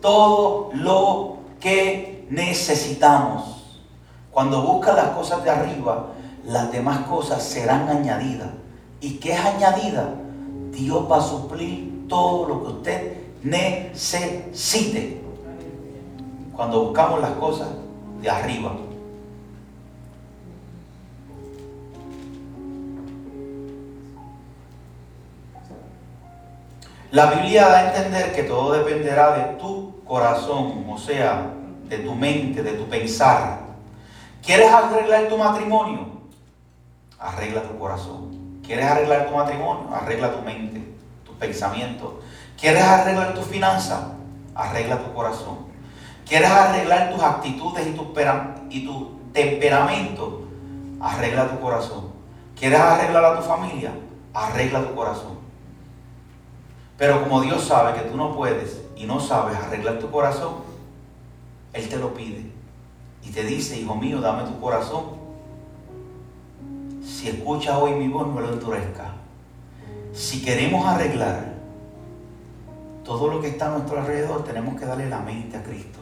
[0.00, 3.82] Todo lo que necesitamos.
[4.30, 6.06] Cuando busca las cosas de arriba,
[6.44, 8.50] las demás cosas serán añadidas.
[9.00, 10.14] ¿Y qué es añadida?
[10.74, 15.22] Dios va a suplir todo lo que usted necesite.
[16.54, 17.68] Cuando buscamos las cosas
[18.20, 18.76] de arriba.
[27.10, 31.54] La Biblia da a entender que todo dependerá de tu corazón, o sea,
[31.88, 33.60] de tu mente, de tu pensar.
[34.44, 36.08] ¿Quieres arreglar tu matrimonio?
[37.18, 38.33] Arregla tu corazón.
[38.64, 39.94] ¿Quieres arreglar tu matrimonio?
[39.94, 40.82] Arregla tu mente,
[41.24, 42.20] tu pensamiento.
[42.58, 44.12] ¿Quieres arreglar tu finanza?
[44.54, 45.66] Arregla tu corazón.
[46.26, 48.14] ¿Quieres arreglar tus actitudes y tu,
[48.70, 50.42] y tu temperamento?
[51.00, 52.12] Arregla tu corazón.
[52.58, 53.92] ¿Quieres arreglar a tu familia?
[54.32, 55.38] Arregla tu corazón.
[56.96, 60.54] Pero como Dios sabe que tú no puedes y no sabes arreglar tu corazón,
[61.72, 62.50] Él te lo pide.
[63.22, 65.23] Y te dice, hijo mío, dame tu corazón.
[67.04, 69.12] Si escuchas hoy mi voz, no lo endurezca.
[70.14, 71.52] Si queremos arreglar
[73.04, 75.98] todo lo que está a nuestro alrededor, tenemos que darle la mente a Cristo.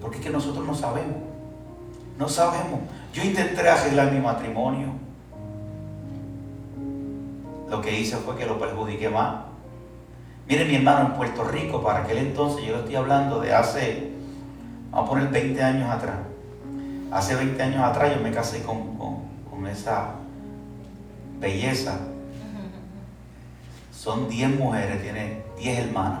[0.00, 1.16] Porque es que nosotros no sabemos.
[2.18, 2.80] No sabemos.
[3.12, 4.88] Yo intenté arreglar mi matrimonio.
[7.68, 9.44] Lo que hice fue que lo perjudiqué más.
[10.48, 14.12] Mire mi hermano en Puerto Rico, para aquel entonces, yo estoy hablando de hace,
[14.90, 16.18] vamos a poner 20 años atrás.
[17.10, 20.14] Hace 20 años atrás yo me casé con, con esa
[21.38, 21.98] belleza.
[23.92, 26.20] Son 10 mujeres, tiene 10 hermanas.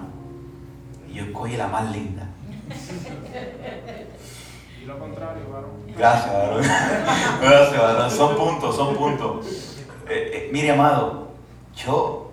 [1.08, 2.28] Y yo escogí la más linda.
[4.82, 5.70] Y lo contrario, varón.
[5.96, 6.62] Gracias, varón.
[7.40, 8.10] Gracias, varón.
[8.10, 9.46] Son puntos, son puntos.
[10.08, 11.28] Eh, eh, mire, amado,
[11.74, 12.32] yo.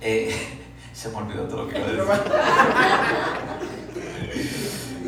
[0.00, 0.34] Eh,
[0.92, 2.04] se me olvidó todo lo que iba a decir.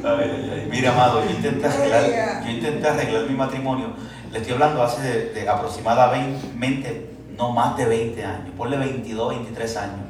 [0.70, 3.88] Mira, amado, yo intenté, arreglar, yo intenté arreglar mi matrimonio.
[4.32, 10.06] Le estoy hablando hace de, aproximadamente, no más de 20 años, ponle 22, 23 años.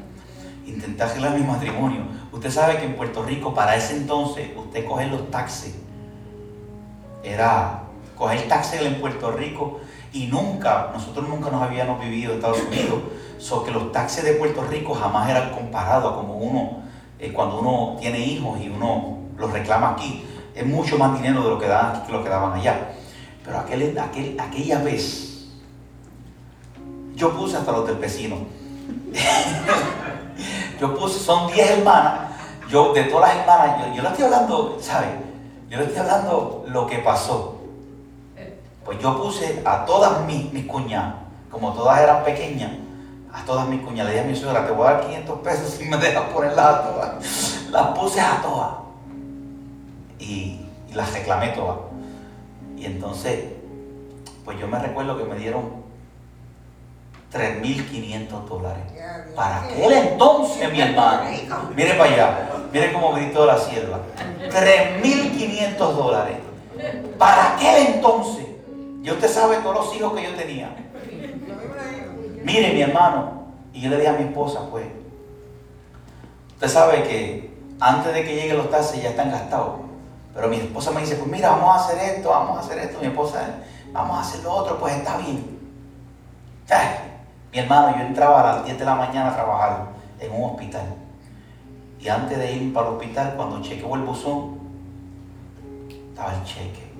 [0.65, 2.03] Intenté arreglar mi matrimonio.
[2.31, 5.75] Usted sabe que en Puerto Rico, para ese entonces, usted coge los taxis.
[7.25, 7.83] Era
[8.17, 9.81] coger taxis en Puerto Rico
[10.13, 13.01] y nunca, nosotros nunca nos habíamos vivido en Estados Unidos,
[13.39, 16.83] so que los taxis de Puerto Rico jamás eran comparados como uno,
[17.19, 21.49] eh, cuando uno tiene hijos y uno los reclama aquí, es mucho más dinero de
[21.49, 22.93] lo que aquí que lo que daban allá.
[23.45, 25.49] Pero aquel, aquel, aquella vez,
[27.15, 28.37] yo puse hasta los del vecino.
[30.81, 32.31] yo puse, son 10 hermanas,
[32.69, 35.11] yo de todas las hermanas, yo, yo le estoy hablando, ¿sabes?
[35.69, 37.59] Yo le estoy hablando lo que pasó.
[38.85, 41.15] Pues yo puse a todas mis, mis cuñadas,
[41.51, 42.73] como todas eran pequeñas,
[43.33, 45.71] a todas mis cuñadas, le dije a mi suegra, te voy a dar 500 pesos
[45.71, 47.69] si me dejas ponerlas a todas.
[47.71, 48.71] Las puse a todas.
[50.19, 50.59] Y,
[50.93, 51.79] las reclamé todas.
[52.83, 53.45] Y entonces,
[54.45, 55.85] pues yo me recuerdo que me dieron
[57.33, 58.83] 3.500 dólares.
[59.37, 61.31] Para aquel entonces, mi hermano.
[61.77, 62.51] Mire para allá.
[62.73, 64.01] Mire cómo gritó la sierva.
[64.51, 66.39] 3.500 dólares.
[67.19, 68.47] Para aquel entonces.
[69.01, 70.75] Y usted sabe todos los hijos que yo tenía.
[72.43, 74.87] Mire, mi hermano, y yo le dije a mi esposa, pues,
[76.55, 79.92] usted sabe que antes de que lleguen los taxis ya están gastados.
[80.35, 82.99] Pero mi esposa me dice, pues mira, vamos a hacer esto, vamos a hacer esto.
[83.01, 83.59] Mi esposa,
[83.93, 85.59] vamos a hacer lo otro, pues está bien.
[87.53, 89.87] mi hermano, yo entraba a las 10 de la mañana a trabajar
[90.19, 90.95] en un hospital.
[92.01, 94.59] Y antes de ir para el hospital, cuando chequeó el buzón,
[96.11, 96.91] estaba el cheque.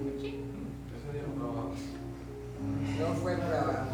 [2.99, 3.87] No fue trabajo.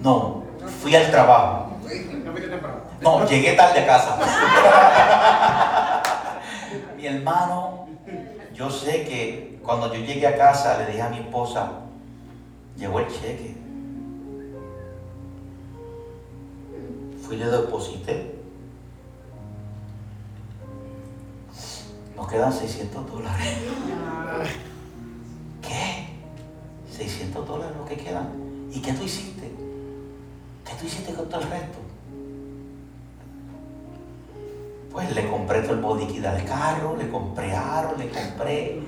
[0.00, 0.42] No,
[0.80, 1.66] fui al trabajo.
[3.00, 4.16] No, llegué tarde a casa.
[6.96, 7.86] Mi hermano,
[8.54, 11.70] yo sé que cuando yo llegué a casa le dije a mi esposa,
[12.76, 13.56] llegó el cheque.
[17.22, 18.34] Fui y le deposité.
[22.16, 23.48] Nos quedan 600 dólares.
[25.62, 26.08] ¿Qué?
[26.90, 28.28] 600 dólares lo que quedan.
[28.72, 29.50] ¿Y qué tú hiciste?
[30.64, 31.79] ¿Qué tú hiciste con todo el resto?
[34.92, 38.80] Pues le compré todo el bodiquida del carro, le compré aro, le compré,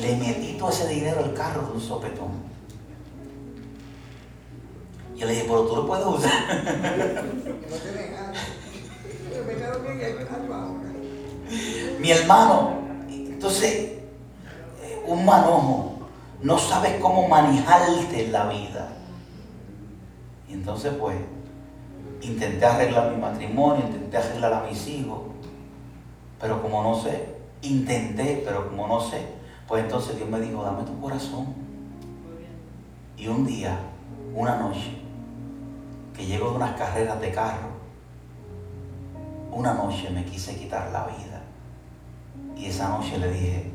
[0.00, 2.46] le metí todo ese dinero al carro de un sopetón.
[5.16, 6.32] Y le dije, pero tú lo puedes usar.
[12.00, 14.02] Mi hermano, entonces, eh,
[15.06, 15.96] un manojo
[16.42, 18.88] no sabes cómo manejarte la vida.
[20.48, 21.16] Y entonces pues
[22.22, 25.20] intenté arreglar mi matrimonio, intenté arreglar a mis hijos,
[26.40, 29.26] pero como no sé, intenté, pero como no sé,
[29.66, 31.46] pues entonces Dios me dijo, dame tu corazón.
[33.16, 33.78] Y un día,
[34.34, 34.98] una noche,
[36.14, 37.68] que llego de unas carreras de carro,
[39.50, 41.42] una noche me quise quitar la vida.
[42.56, 43.70] Y esa noche le dije,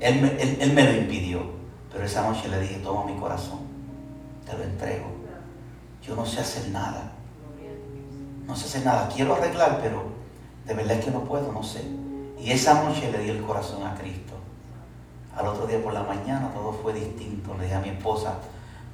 [0.00, 1.62] él me lo impidió.
[1.92, 3.58] Pero esa noche le dije, toma mi corazón,
[4.46, 5.06] te lo entrego.
[6.02, 7.12] Yo no sé hacer nada.
[8.46, 9.08] No sé hacer nada.
[9.14, 10.02] Quiero arreglar, pero
[10.64, 11.82] de verdad es que no puedo, no sé.
[12.38, 14.34] Y esa noche le di el corazón a Cristo.
[15.36, 17.54] Al otro día por la mañana todo fue distinto.
[17.54, 18.34] Le dije a mi esposa,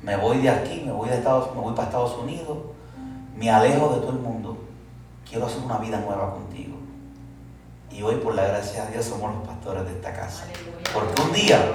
[0.03, 2.59] me voy de aquí, me voy, de Estados, me voy para Estados Unidos,
[3.35, 4.59] me alejo de todo el mundo.
[5.29, 6.77] Quiero hacer una vida nueva contigo.
[7.91, 10.45] Y hoy, por la gracia de Dios, somos los pastores de esta casa.
[10.93, 11.73] Porque un día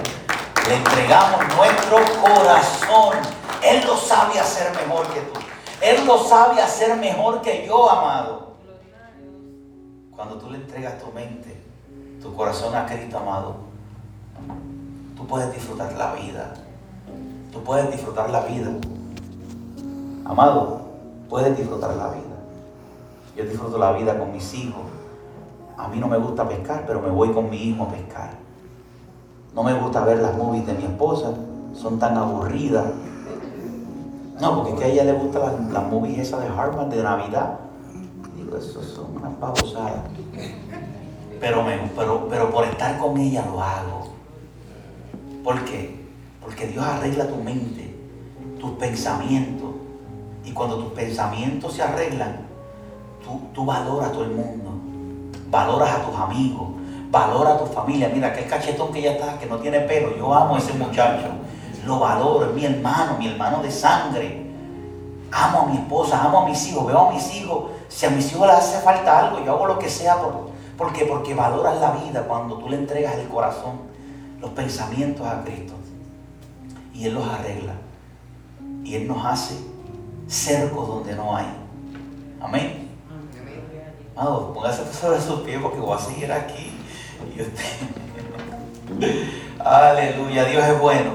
[0.68, 3.16] le entregamos nuestro corazón.
[3.62, 5.40] Él lo sabe hacer mejor que tú.
[5.84, 8.54] Él lo sabe hacer mejor que yo, amado.
[10.10, 11.60] Cuando tú le entregas tu mente,
[12.22, 13.56] tu corazón a Cristo, amado,
[15.14, 16.54] tú puedes disfrutar la vida.
[17.52, 18.70] Tú puedes disfrutar la vida.
[20.24, 20.80] Amado,
[21.28, 22.34] puedes disfrutar la vida.
[23.36, 24.84] Yo disfruto la vida con mis hijos.
[25.76, 28.30] A mí no me gusta pescar, pero me voy con mi hijo a pescar.
[29.54, 31.34] No me gusta ver las movies de mi esposa,
[31.74, 32.86] son tan aburridas.
[34.44, 37.60] No, porque es que a ella le gustan las, movies esas de Harvard de Navidad.
[38.36, 40.04] Digo, eso son unas babosadas.
[41.40, 44.08] Pero, me, pero, pero por estar con ella lo hago.
[45.42, 45.98] ¿Por qué?
[46.42, 47.96] Porque Dios arregla tu mente,
[48.60, 49.70] tus pensamientos.
[50.44, 52.40] Y cuando tus pensamientos se arreglan,
[53.24, 54.72] tú, tú valoras a todo el mundo.
[55.48, 56.68] Valoras a tus amigos,
[57.10, 58.10] valora a tu familia.
[58.12, 61.28] Mira, aquel cachetón que ya está, que no tiene pelo, yo amo a ese muchacho.
[61.84, 64.44] Lo valoro, es mi hermano, mi hermano de sangre.
[65.30, 67.70] Amo a mi esposa, amo a mis hijos, veo a mis hijos.
[67.88, 70.92] Si a mis hijos les hace falta algo, yo hago lo que sea por, ¿Por
[70.92, 71.04] qué?
[71.04, 73.78] Porque valoras la vida cuando tú le entregas el corazón,
[74.40, 75.74] los pensamientos a Cristo.
[76.92, 77.74] Y Él los arregla.
[78.82, 79.54] Y Él nos hace
[80.26, 81.46] cercos donde no hay.
[82.40, 82.88] Amén.
[84.16, 86.72] Amado, póngase sobre sus pies porque voy a seguir aquí.
[87.36, 87.64] Y usted...
[89.64, 91.12] Aleluya, Dios es bueno.